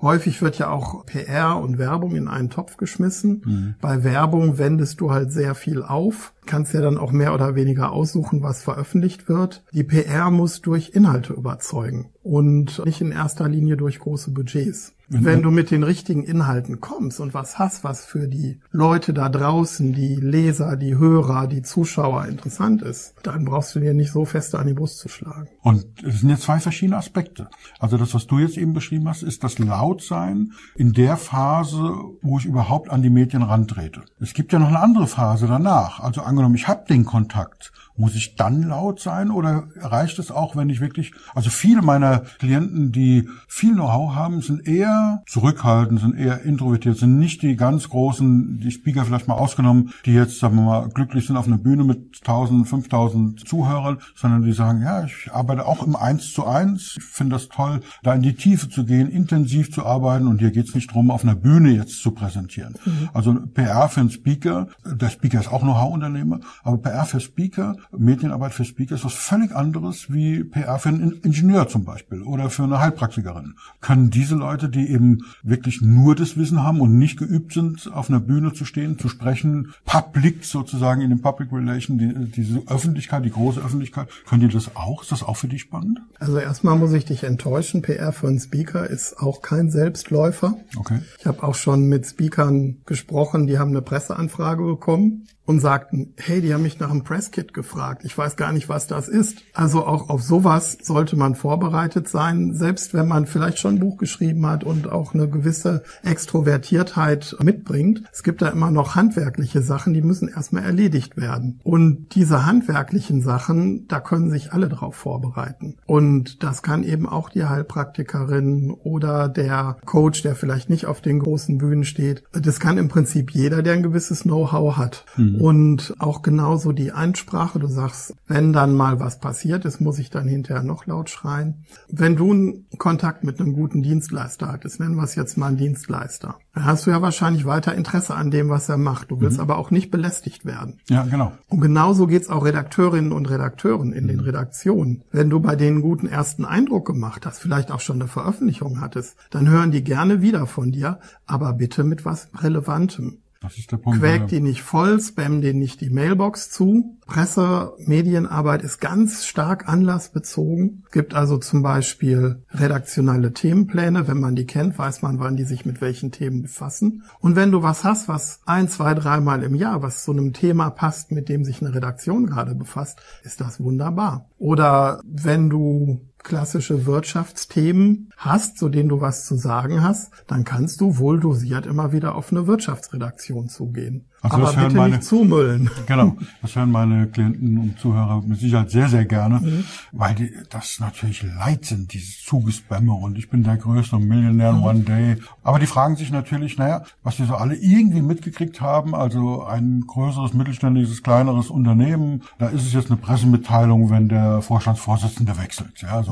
Häufig 0.00 0.42
wird 0.42 0.58
ja 0.58 0.70
auch 0.70 1.04
PR 1.06 1.56
und 1.56 1.78
Werbung 1.78 2.14
in 2.14 2.28
einen 2.28 2.50
Topf 2.50 2.76
geschmissen. 2.76 3.42
Mhm. 3.44 3.74
Bei 3.80 4.04
Werbung 4.04 4.58
wendest 4.58 5.00
du 5.00 5.10
halt 5.10 5.32
sehr 5.32 5.54
viel 5.54 5.82
auf, 5.82 6.34
kannst 6.46 6.74
ja 6.74 6.80
dann 6.80 6.98
auch 6.98 7.12
mehr 7.12 7.34
oder 7.34 7.54
weniger 7.54 7.92
aussuchen, 7.92 8.42
was 8.42 8.62
veröffentlicht 8.62 9.28
wird. 9.28 9.64
Die 9.72 9.84
PR 9.84 10.30
muss 10.30 10.60
durch 10.60 10.90
Inhalte 10.94 11.32
überzeugen 11.32 12.10
und 12.22 12.84
nicht 12.84 13.00
in 13.00 13.12
erster 13.12 13.48
Linie 13.48 13.76
durch 13.76 13.98
große 13.98 14.30
Budgets. 14.30 14.94
Wenn 15.10 15.42
du 15.42 15.50
mit 15.50 15.70
den 15.70 15.84
richtigen 15.84 16.22
Inhalten 16.22 16.80
kommst 16.80 17.18
und 17.18 17.32
was 17.32 17.58
hast, 17.58 17.82
was 17.82 18.04
für 18.04 18.28
die 18.28 18.60
Leute 18.70 19.14
da 19.14 19.30
draußen, 19.30 19.94
die 19.94 20.16
Leser, 20.16 20.76
die 20.76 20.96
Hörer, 20.96 21.46
die 21.46 21.62
Zuschauer 21.62 22.26
interessant 22.26 22.82
ist, 22.82 23.14
dann 23.22 23.46
brauchst 23.46 23.74
du 23.74 23.80
dir 23.80 23.94
nicht 23.94 24.12
so 24.12 24.26
feste 24.26 24.58
an 24.58 24.66
die 24.66 24.74
Brust 24.74 24.98
zu 24.98 25.08
schlagen. 25.08 25.48
Und 25.62 25.86
es 26.04 26.20
sind 26.20 26.28
ja 26.28 26.36
zwei 26.36 26.60
verschiedene 26.60 26.98
Aspekte. 26.98 27.48
Also 27.78 27.96
das, 27.96 28.12
was 28.12 28.26
du 28.26 28.38
jetzt 28.38 28.58
eben 28.58 28.74
beschrieben 28.74 29.08
hast, 29.08 29.22
ist 29.22 29.44
das 29.44 29.58
Lautsein 29.58 30.52
in 30.76 30.92
der 30.92 31.16
Phase, 31.16 31.94
wo 32.20 32.38
ich 32.38 32.44
überhaupt 32.44 32.90
an 32.90 33.00
die 33.00 33.10
Medien 33.10 33.42
rantrete. 33.42 34.02
Es 34.20 34.34
gibt 34.34 34.52
ja 34.52 34.58
noch 34.58 34.68
eine 34.68 34.80
andere 34.80 35.06
Phase 35.06 35.46
danach. 35.46 36.00
Also 36.00 36.20
angenommen, 36.20 36.54
ich 36.54 36.68
habe 36.68 36.84
den 36.86 37.06
Kontakt 37.06 37.72
muss 37.98 38.14
ich 38.14 38.36
dann 38.36 38.62
laut 38.62 39.00
sein 39.00 39.30
oder 39.30 39.64
reicht 39.76 40.18
es 40.18 40.30
auch, 40.30 40.56
wenn 40.56 40.70
ich 40.70 40.80
wirklich, 40.80 41.12
also 41.34 41.50
viele 41.50 41.82
meiner 41.82 42.20
Klienten, 42.38 42.92
die 42.92 43.28
viel 43.48 43.74
Know-how 43.74 44.14
haben, 44.14 44.40
sind 44.40 44.66
eher 44.66 45.22
zurückhaltend, 45.26 46.00
sind 46.00 46.16
eher 46.16 46.42
introvertiert, 46.42 46.96
sind 46.96 47.18
nicht 47.18 47.42
die 47.42 47.56
ganz 47.56 47.88
großen, 47.88 48.60
die 48.60 48.70
Speaker 48.70 49.04
vielleicht 49.04 49.26
mal 49.26 49.34
ausgenommen, 49.34 49.92
die 50.06 50.12
jetzt, 50.12 50.38
sagen 50.38 50.56
wir 50.56 50.62
mal, 50.62 50.88
glücklich 50.88 51.26
sind 51.26 51.36
auf 51.36 51.46
einer 51.46 51.58
Bühne 51.58 51.84
mit 51.84 52.20
1000, 52.20 52.68
5000 52.68 53.48
Zuhörern, 53.48 53.98
sondern 54.14 54.42
die 54.42 54.52
sagen, 54.52 54.82
ja, 54.82 55.04
ich 55.04 55.32
arbeite 55.32 55.66
auch 55.66 55.84
im 55.84 55.96
Eins 55.96 56.32
zu 56.32 56.46
Eins. 56.46 56.94
Ich 56.96 57.04
finde 57.04 57.34
das 57.34 57.48
toll, 57.48 57.80
da 58.02 58.14
in 58.14 58.22
die 58.22 58.34
Tiefe 58.34 58.68
zu 58.68 58.84
gehen, 58.84 59.08
intensiv 59.10 59.72
zu 59.72 59.84
arbeiten 59.84 60.28
und 60.28 60.38
hier 60.38 60.52
geht's 60.52 60.74
nicht 60.74 60.92
drum, 60.92 61.10
auf 61.10 61.24
einer 61.24 61.34
Bühne 61.34 61.70
jetzt 61.70 62.00
zu 62.00 62.12
präsentieren. 62.12 62.74
Mhm. 62.84 63.08
Also 63.12 63.34
PR 63.34 63.88
für 63.88 64.00
einen 64.00 64.10
Speaker, 64.10 64.68
der 64.84 65.10
Speaker 65.10 65.40
ist 65.40 65.52
auch 65.52 65.62
Know-how-Unternehmer, 65.62 66.40
aber 66.62 66.78
PR 66.78 67.04
für 67.04 67.20
Speaker 67.20 67.76
Medienarbeit 67.96 68.52
für 68.52 68.64
Speaker 68.64 68.94
ist 68.94 69.04
was 69.04 69.14
völlig 69.14 69.54
anderes 69.54 70.12
wie 70.12 70.44
PR 70.44 70.78
für 70.78 70.90
einen 70.90 71.20
Ingenieur 71.22 71.68
zum 71.68 71.84
Beispiel 71.84 72.22
oder 72.22 72.50
für 72.50 72.64
eine 72.64 72.80
Heilpraktikerin. 72.80 73.54
Können 73.80 74.10
diese 74.10 74.34
Leute, 74.34 74.68
die 74.68 74.90
eben 74.90 75.24
wirklich 75.42 75.80
nur 75.80 76.14
das 76.14 76.36
Wissen 76.36 76.62
haben 76.62 76.80
und 76.80 76.98
nicht 76.98 77.18
geübt 77.18 77.52
sind, 77.52 77.90
auf 77.92 78.10
einer 78.10 78.20
Bühne 78.20 78.52
zu 78.52 78.64
stehen, 78.64 78.98
zu 78.98 79.08
sprechen, 79.08 79.72
public 79.84 80.44
sozusagen 80.44 81.00
in 81.00 81.10
den 81.10 81.22
Public 81.22 81.52
Relation, 81.52 81.98
die, 81.98 82.12
diese 82.30 82.62
Öffentlichkeit, 82.66 83.24
die 83.24 83.30
große 83.30 83.60
Öffentlichkeit, 83.60 84.08
können 84.28 84.42
die 84.42 84.48
das 84.48 84.76
auch? 84.76 85.02
Ist 85.02 85.12
das 85.12 85.22
auch 85.22 85.36
für 85.36 85.48
dich 85.48 85.62
spannend? 85.62 86.00
Also 86.18 86.38
erstmal 86.38 86.76
muss 86.76 86.92
ich 86.92 87.04
dich 87.04 87.24
enttäuschen. 87.24 87.82
PR 87.82 88.12
für 88.12 88.28
einen 88.28 88.40
Speaker 88.40 88.88
ist 88.88 89.18
auch 89.18 89.42
kein 89.42 89.70
Selbstläufer. 89.70 90.56
Okay. 90.76 91.00
Ich 91.18 91.26
habe 91.26 91.42
auch 91.42 91.54
schon 91.54 91.84
mit 91.84 92.06
Speakern 92.06 92.78
gesprochen, 92.86 93.46
die 93.46 93.58
haben 93.58 93.70
eine 93.70 93.82
Presseanfrage 93.82 94.64
bekommen 94.64 95.26
und 95.48 95.60
sagten, 95.60 96.12
hey, 96.18 96.42
die 96.42 96.52
haben 96.52 96.62
mich 96.62 96.78
nach 96.78 96.90
einem 96.90 97.04
Presskit 97.04 97.54
gefragt. 97.54 98.02
Ich 98.04 98.16
weiß 98.16 98.36
gar 98.36 98.52
nicht, 98.52 98.68
was 98.68 98.86
das 98.86 99.08
ist. 99.08 99.38
Also 99.54 99.86
auch 99.86 100.10
auf 100.10 100.22
sowas 100.22 100.76
sollte 100.82 101.16
man 101.16 101.34
vorbereitet 101.34 102.06
sein, 102.06 102.52
selbst 102.52 102.92
wenn 102.92 103.08
man 103.08 103.24
vielleicht 103.24 103.58
schon 103.58 103.76
ein 103.76 103.80
Buch 103.80 103.96
geschrieben 103.96 104.44
hat 104.44 104.62
und 104.62 104.92
auch 104.92 105.14
eine 105.14 105.26
gewisse 105.26 105.84
Extrovertiertheit 106.02 107.34
mitbringt. 107.40 108.02
Es 108.12 108.22
gibt 108.22 108.42
da 108.42 108.48
immer 108.48 108.70
noch 108.70 108.94
handwerkliche 108.94 109.62
Sachen, 109.62 109.94
die 109.94 110.02
müssen 110.02 110.28
erstmal 110.28 110.64
erledigt 110.64 111.16
werden. 111.16 111.60
Und 111.64 112.14
diese 112.14 112.44
handwerklichen 112.44 113.22
Sachen, 113.22 113.88
da 113.88 114.00
können 114.00 114.28
sich 114.28 114.52
alle 114.52 114.68
drauf 114.68 114.96
vorbereiten. 114.96 115.76
Und 115.86 116.42
das 116.42 116.62
kann 116.62 116.82
eben 116.82 117.08
auch 117.08 117.30
die 117.30 117.46
Heilpraktikerin 117.46 118.70
oder 118.70 119.30
der 119.30 119.78
Coach, 119.86 120.20
der 120.20 120.34
vielleicht 120.34 120.68
nicht 120.68 120.84
auf 120.84 121.00
den 121.00 121.20
großen 121.20 121.56
Bühnen 121.56 121.84
steht. 121.84 122.22
Das 122.32 122.60
kann 122.60 122.76
im 122.76 122.88
Prinzip 122.88 123.30
jeder, 123.30 123.62
der 123.62 123.72
ein 123.72 123.82
gewisses 123.82 124.24
Know-how 124.24 124.76
hat. 124.76 125.06
Mhm. 125.16 125.37
Und 125.40 125.94
auch 125.98 126.22
genauso 126.22 126.72
die 126.72 126.92
Ansprache. 126.92 127.58
Du 127.58 127.66
sagst, 127.66 128.14
wenn 128.26 128.52
dann 128.52 128.74
mal 128.74 129.00
was 129.00 129.20
passiert 129.20 129.64
ist, 129.64 129.80
muss 129.80 129.98
ich 129.98 130.10
dann 130.10 130.28
hinterher 130.28 130.62
noch 130.62 130.86
laut 130.86 131.10
schreien. 131.10 131.64
Wenn 131.88 132.16
du 132.16 132.32
einen 132.32 132.66
Kontakt 132.78 133.24
mit 133.24 133.40
einem 133.40 133.52
guten 133.52 133.82
Dienstleister 133.82 134.50
hattest, 134.50 134.80
nennen 134.80 134.96
wir 134.96 135.04
es 135.04 135.14
jetzt 135.14 135.36
mal 135.36 135.46
einen 135.46 135.56
Dienstleister, 135.56 136.38
dann 136.54 136.64
hast 136.64 136.86
du 136.86 136.90
ja 136.90 137.02
wahrscheinlich 137.02 137.44
weiter 137.44 137.74
Interesse 137.74 138.14
an 138.14 138.30
dem, 138.30 138.48
was 138.48 138.68
er 138.68 138.78
macht. 138.78 139.10
Du 139.10 139.20
willst 139.20 139.36
mhm. 139.36 139.42
aber 139.42 139.58
auch 139.58 139.70
nicht 139.70 139.90
belästigt 139.90 140.44
werden. 140.44 140.80
Ja, 140.88 141.04
genau. 141.04 141.32
Und 141.48 141.60
genauso 141.60 142.06
geht's 142.06 142.28
auch 142.28 142.44
Redakteurinnen 142.44 143.12
und 143.12 143.30
Redakteuren 143.30 143.92
in 143.92 144.04
mhm. 144.04 144.08
den 144.08 144.20
Redaktionen. 144.20 145.04
Wenn 145.10 145.30
du 145.30 145.40
bei 145.40 145.56
denen 145.56 145.78
einen 145.78 145.82
guten 145.82 146.06
ersten 146.06 146.44
Eindruck 146.44 146.86
gemacht 146.86 147.26
hast, 147.26 147.38
vielleicht 147.38 147.70
auch 147.70 147.80
schon 147.80 148.00
eine 148.00 148.08
Veröffentlichung 148.08 148.80
hattest, 148.80 149.16
dann 149.30 149.48
hören 149.48 149.70
die 149.70 149.84
gerne 149.84 150.22
wieder 150.22 150.46
von 150.46 150.72
dir, 150.72 150.98
aber 151.26 151.52
bitte 151.52 151.84
mit 151.84 152.04
was 152.04 152.28
Relevantem. 152.40 153.18
Das 153.40 153.56
ist 153.56 153.70
der 153.70 153.76
Punkt. 153.76 154.00
Quäk 154.00 154.26
die 154.26 154.40
nicht 154.40 154.62
voll, 154.62 155.00
spam 155.00 155.40
denen 155.40 155.60
nicht 155.60 155.80
die 155.80 155.90
Mailbox 155.90 156.50
zu. 156.50 156.98
Presse, 157.06 157.72
Medienarbeit 157.78 158.62
ist 158.62 158.80
ganz 158.80 159.24
stark 159.26 159.68
anlassbezogen. 159.68 160.82
Es 160.86 160.90
gibt 160.90 161.14
also 161.14 161.38
zum 161.38 161.62
Beispiel 161.62 162.42
redaktionelle 162.50 163.32
Themenpläne. 163.32 164.08
Wenn 164.08 164.18
man 164.18 164.34
die 164.34 164.44
kennt, 164.44 164.76
weiß 164.76 165.02
man, 165.02 165.20
wann 165.20 165.36
die 165.36 165.44
sich 165.44 165.64
mit 165.64 165.80
welchen 165.80 166.10
Themen 166.10 166.42
befassen. 166.42 167.04
Und 167.20 167.36
wenn 167.36 167.52
du 167.52 167.62
was 167.62 167.84
hast, 167.84 168.08
was 168.08 168.40
ein, 168.44 168.68
zwei, 168.68 168.94
dreimal 168.94 169.44
im 169.44 169.54
Jahr, 169.54 169.82
was 169.82 170.02
zu 170.02 170.10
einem 170.10 170.32
Thema 170.32 170.70
passt, 170.70 171.12
mit 171.12 171.28
dem 171.28 171.44
sich 171.44 171.62
eine 171.62 171.72
Redaktion 171.72 172.26
gerade 172.26 172.56
befasst, 172.56 172.98
ist 173.22 173.40
das 173.40 173.60
wunderbar. 173.60 174.28
Oder 174.38 175.00
wenn 175.04 175.48
du 175.48 176.00
klassische 176.28 176.86
Wirtschaftsthemen 176.86 178.10
hast, 178.16 178.58
zu 178.58 178.68
denen 178.68 178.88
du 178.88 179.00
was 179.00 179.24
zu 179.26 179.36
sagen 179.36 179.82
hast, 179.82 180.10
dann 180.26 180.44
kannst 180.44 180.80
du 180.80 180.98
wohl 180.98 181.20
dosiert 181.20 181.66
immer 181.66 181.92
wieder 181.92 182.14
auf 182.14 182.30
eine 182.30 182.46
Wirtschaftsredaktion 182.46 183.48
zugehen. 183.48 184.04
Also 184.20 184.36
Aber 184.36 184.46
das 184.46 184.56
hören 184.56 184.64
bitte 184.68 184.76
meine- 184.78 184.96
nicht 184.96 185.04
zumüllen. 185.04 185.70
Genau, 185.86 186.16
das 186.42 186.56
hören 186.56 186.72
meine 186.72 187.06
Klienten 187.06 187.56
und 187.56 187.78
Zuhörer 187.78 188.20
mit 188.26 188.40
Sicherheit 188.40 188.68
sehr, 188.70 188.88
sehr 188.88 189.04
gerne, 189.04 189.62
weil 189.92 190.14
die, 190.16 190.32
das 190.50 190.80
natürlich 190.80 191.22
leid 191.22 191.64
sind, 191.64 191.92
dieses 191.92 192.24
Zugespamme 192.24 192.92
und 192.92 193.16
ich 193.16 193.30
bin 193.30 193.44
der 193.44 193.56
größte 193.56 193.96
Millionär 193.98 194.50
in 194.50 194.56
one 194.56 194.80
day. 194.80 195.16
Aber 195.44 195.60
die 195.60 195.66
fragen 195.66 195.94
sich 195.94 196.10
natürlich, 196.10 196.58
naja, 196.58 196.82
was 197.04 197.16
die 197.16 197.24
so 197.26 197.36
alle 197.36 197.54
irgendwie 197.54 198.02
mitgekriegt 198.02 198.60
haben, 198.60 198.92
also 198.92 199.44
ein 199.44 199.84
größeres, 199.86 200.34
mittelständisches, 200.34 201.04
kleineres 201.04 201.48
Unternehmen, 201.48 202.24
da 202.40 202.48
ist 202.48 202.66
es 202.66 202.72
jetzt 202.72 202.90
eine 202.90 202.96
Pressemitteilung, 202.98 203.88
wenn 203.90 204.08
der 204.08 204.42
Vorstandsvorsitzende 204.42 205.38
wechselt. 205.38 205.80
Ja, 205.80 206.02
so. 206.02 206.10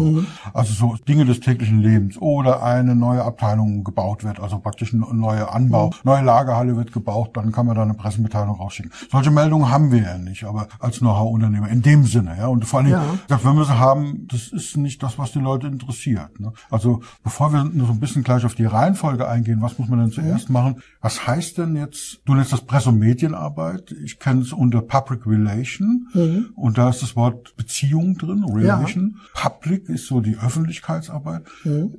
Also 0.55 0.73
so 0.75 0.97
Dinge 1.09 1.25
des 1.25 1.41
täglichen 1.41 1.81
Lebens 1.81 2.19
oder 2.19 2.63
eine 2.63 2.95
neue 2.95 3.23
Abteilung 3.23 3.85
gebaut 3.85 4.25
wird, 4.25 4.41
also 4.41 4.59
praktisch 4.59 4.93
ein 4.93 5.05
neuer 5.13 5.55
Anbau, 5.55 5.93
neue 6.05 6.23
Lagerhalle 6.23 6.77
wird 6.77 6.93
gebaut, 6.93 7.31
dann 7.37 7.53
kann 7.53 7.67
man 7.67 7.77
da 7.77 7.83
eine 7.83 7.95
Pressemitteilung 7.95 8.57
rausschicken. 8.57 8.93
Solche 9.11 9.31
Meldungen 9.31 9.71
haben 9.71 9.91
wir 9.91 10.03
ja 10.03 10.19
nicht, 10.19 10.45
aber 10.45 10.69
als 10.81 10.99
Know-how-Unternehmer 10.99 11.69
in 11.69 11.83
dem 11.83 12.05
Sinne, 12.05 12.37
ja. 12.39 12.47
Und 12.47 12.65
vor 12.65 12.81
allem, 12.81 12.91
Ja. 12.91 13.03
wenn 13.29 13.57
wir 13.57 13.65
sie 13.65 13.79
haben, 13.79 14.27
das 14.29 14.49
ist 14.49 14.77
nicht 14.77 15.03
das, 15.03 15.19
was 15.19 15.33
die 15.33 15.39
Leute 15.39 15.67
interessiert. 15.67 16.39
Ne? 16.41 16.53
Also 16.71 17.01
bevor 17.23 17.53
wir 17.53 17.65
nur 17.65 17.87
so 17.87 17.93
ein 17.93 18.01
bisschen 18.01 18.23
gleich 18.23 18.45
auf 18.45 18.55
die 18.55 18.65
Reihenfolge 18.65 19.29
eingehen, 19.29 19.61
was 19.63 19.79
muss 19.79 19.89
man 19.89 19.99
denn 20.01 20.11
zuerst 20.11 20.51
machen? 20.51 20.77
Was 21.01 21.27
heißt 21.27 21.59
denn 21.59 21.77
jetzt, 21.77 22.21
du 22.25 22.35
nennst 22.35 22.53
das 22.53 22.63
Presse- 22.63 22.89
und 22.91 22.99
Medienarbeit, 22.99 23.93
ich 24.05 24.19
kenne 24.19 24.43
es 24.43 24.53
unter 24.53 24.81
Public 24.83 25.27
Relation 25.27 26.09
und 26.55 26.79
da 26.79 26.89
ist 26.91 27.03
das 27.03 27.17
Wort 27.17 27.55
Beziehung 27.57 28.17
drin, 28.19 28.45
Relation. 28.45 29.17
Public 29.35 29.86
ist 29.89 30.07
so 30.07 30.21
die 30.21 30.37
Öffentlichkeitsarbeit. 30.37 31.43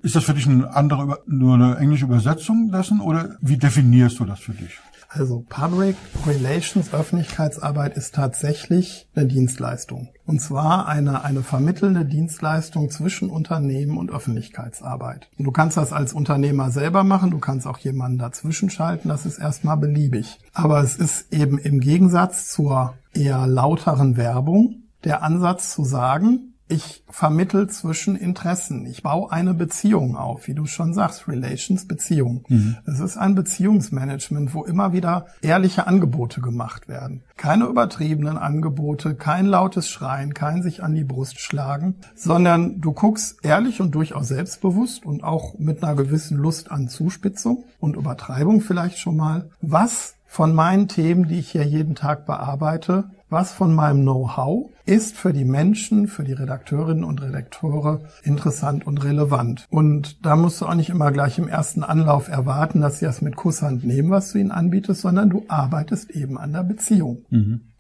Ist 0.02 0.16
das 0.16 0.24
für 0.24 0.34
dich 0.34 0.48
eine 0.48 0.76
andere, 0.76 1.20
nur 1.26 1.56
eine 1.56 1.78
englische 1.78 2.06
Übersetzung 2.06 2.72
dessen 2.72 3.00
oder 3.00 3.38
wie 3.42 3.58
definierst 3.58 4.20
du 4.20 4.26
das 4.26 4.40
für 4.40 4.54
dich? 4.54 4.80
Also 5.10 5.46
Public 5.48 5.96
Relations, 6.26 6.94
Öffentlichkeitsarbeit 6.94 7.96
ist 7.96 8.14
tatsächlich 8.14 9.08
eine 9.16 9.26
Dienstleistung. 9.26 10.10
Und 10.26 10.42
zwar 10.42 10.88
eine, 10.88 11.24
eine 11.24 11.44
vermittelnde 11.44 12.04
Dienstleistung 12.04 12.90
zwischen 12.90 13.30
Unternehmen 13.30 13.98
und 13.98 14.12
Öffentlichkeitsarbeit. 14.12 15.30
Und 15.38 15.46
du 15.46 15.52
kannst 15.52 15.78
das 15.78 15.94
als 15.94 16.12
Unternehmer 16.12 16.72
selber 16.72 17.06
machen, 17.06 17.32
du 17.32 17.40
kannst 17.40 17.68
auch 17.68 17.78
jemanden 17.78 18.18
dazwischen 18.18 18.70
schalten, 18.70 19.08
das 19.08 19.26
ist 19.26 19.38
erstmal 19.38 19.78
beliebig. 19.78 20.40
Aber 20.54 20.84
es 20.84 20.98
ist 20.98 21.34
eben 21.34 21.58
im 21.58 21.80
Gegensatz 21.80 22.52
zur 22.52 22.96
eher 23.14 23.48
lauteren 23.48 24.18
Werbung 24.18 24.84
der 25.06 25.24
Ansatz 25.24 25.74
zu 25.74 25.86
sagen, 25.86 26.54
ich 26.70 27.04
vermittel 27.10 27.70
zwischen 27.70 28.16
Interessen. 28.16 28.86
Ich 28.86 29.04
baue 29.04 29.32
eine 29.32 29.54
Beziehung 29.54 30.18
auf, 30.18 30.48
wie 30.48 30.54
du 30.54 30.66
schon 30.66 30.94
sagst, 30.94 31.28
Relations, 31.28 31.88
Beziehung. 31.88 32.44
Es 32.86 33.00
ist 33.00 33.18
ein 33.18 33.36
Beziehungsmanagement, 33.36 34.54
wo 34.54 34.64
immer 34.64 34.92
wieder 34.92 35.28
ehrliche 35.42 35.88
Angebote 35.88 36.42
gemacht 36.42 36.88
werden. 36.88 37.24
Keine 37.38 37.66
übertriebenen 37.66 38.38
Angebote, 38.38 39.16
kein 39.16 39.46
lautes 39.46 39.90
Schreien, 39.90 40.34
kein 40.34 40.62
sich 40.62 40.84
an 40.84 40.94
die 40.94 41.04
Brust 41.04 41.40
schlagen, 41.40 41.96
sondern 42.16 42.82
du 42.82 42.92
guckst 42.92 43.38
ehrlich 43.44 43.80
und 43.80 43.96
durchaus 43.96 44.28
selbstbewusst 44.28 45.06
und 45.06 45.24
auch 45.24 45.58
mit 45.60 45.84
einer 45.84 45.96
gewissen 45.96 46.38
Lust 46.38 46.72
an 46.72 46.90
Zuspitzung 46.90 47.64
und 47.80 47.96
Übertreibung 47.96 48.62
vielleicht 48.62 48.98
schon 48.98 49.16
mal, 49.16 49.50
was 49.62 50.16
von 50.26 50.54
meinen 50.54 50.88
Themen, 50.88 51.28
die 51.28 51.40
ich 51.40 51.52
hier 51.52 51.64
jeden 51.64 51.96
Tag 51.96 52.26
bearbeite, 52.26 53.06
was 53.30 53.52
von 53.52 53.74
meinem 53.74 54.02
Know-how 54.02 54.72
ist 54.86 55.18
für 55.18 55.34
die 55.34 55.46
Menschen, 55.46 56.08
für 56.08 56.24
die 56.24 56.34
Redakteurinnen 56.34 57.04
und 57.04 57.22
Redakteure 57.22 58.02
interessant 58.24 58.88
und 58.88 59.04
relevant. 59.04 59.66
Und 59.70 60.26
da 60.26 60.36
musst 60.36 60.62
du 60.62 60.66
auch 60.66 60.76
nicht 60.76 60.90
immer 60.90 61.12
gleich 61.12 61.38
im 61.38 61.48
ersten 61.50 61.84
Anlauf 61.84 62.30
erwarten, 62.30 62.80
dass 62.80 63.00
sie 63.00 63.06
das 63.06 63.22
mit 63.22 63.36
Kusshand 63.36 63.84
nehmen, 63.84 64.10
was 64.12 64.32
du 64.32 64.38
ihnen 64.38 64.52
anbietest, 64.52 65.02
sondern 65.02 65.30
du 65.30 65.44
arbeitest 65.50 66.12
eben 66.12 66.38
an 66.38 66.54
der 66.54 66.64
Beziehung. 66.64 67.26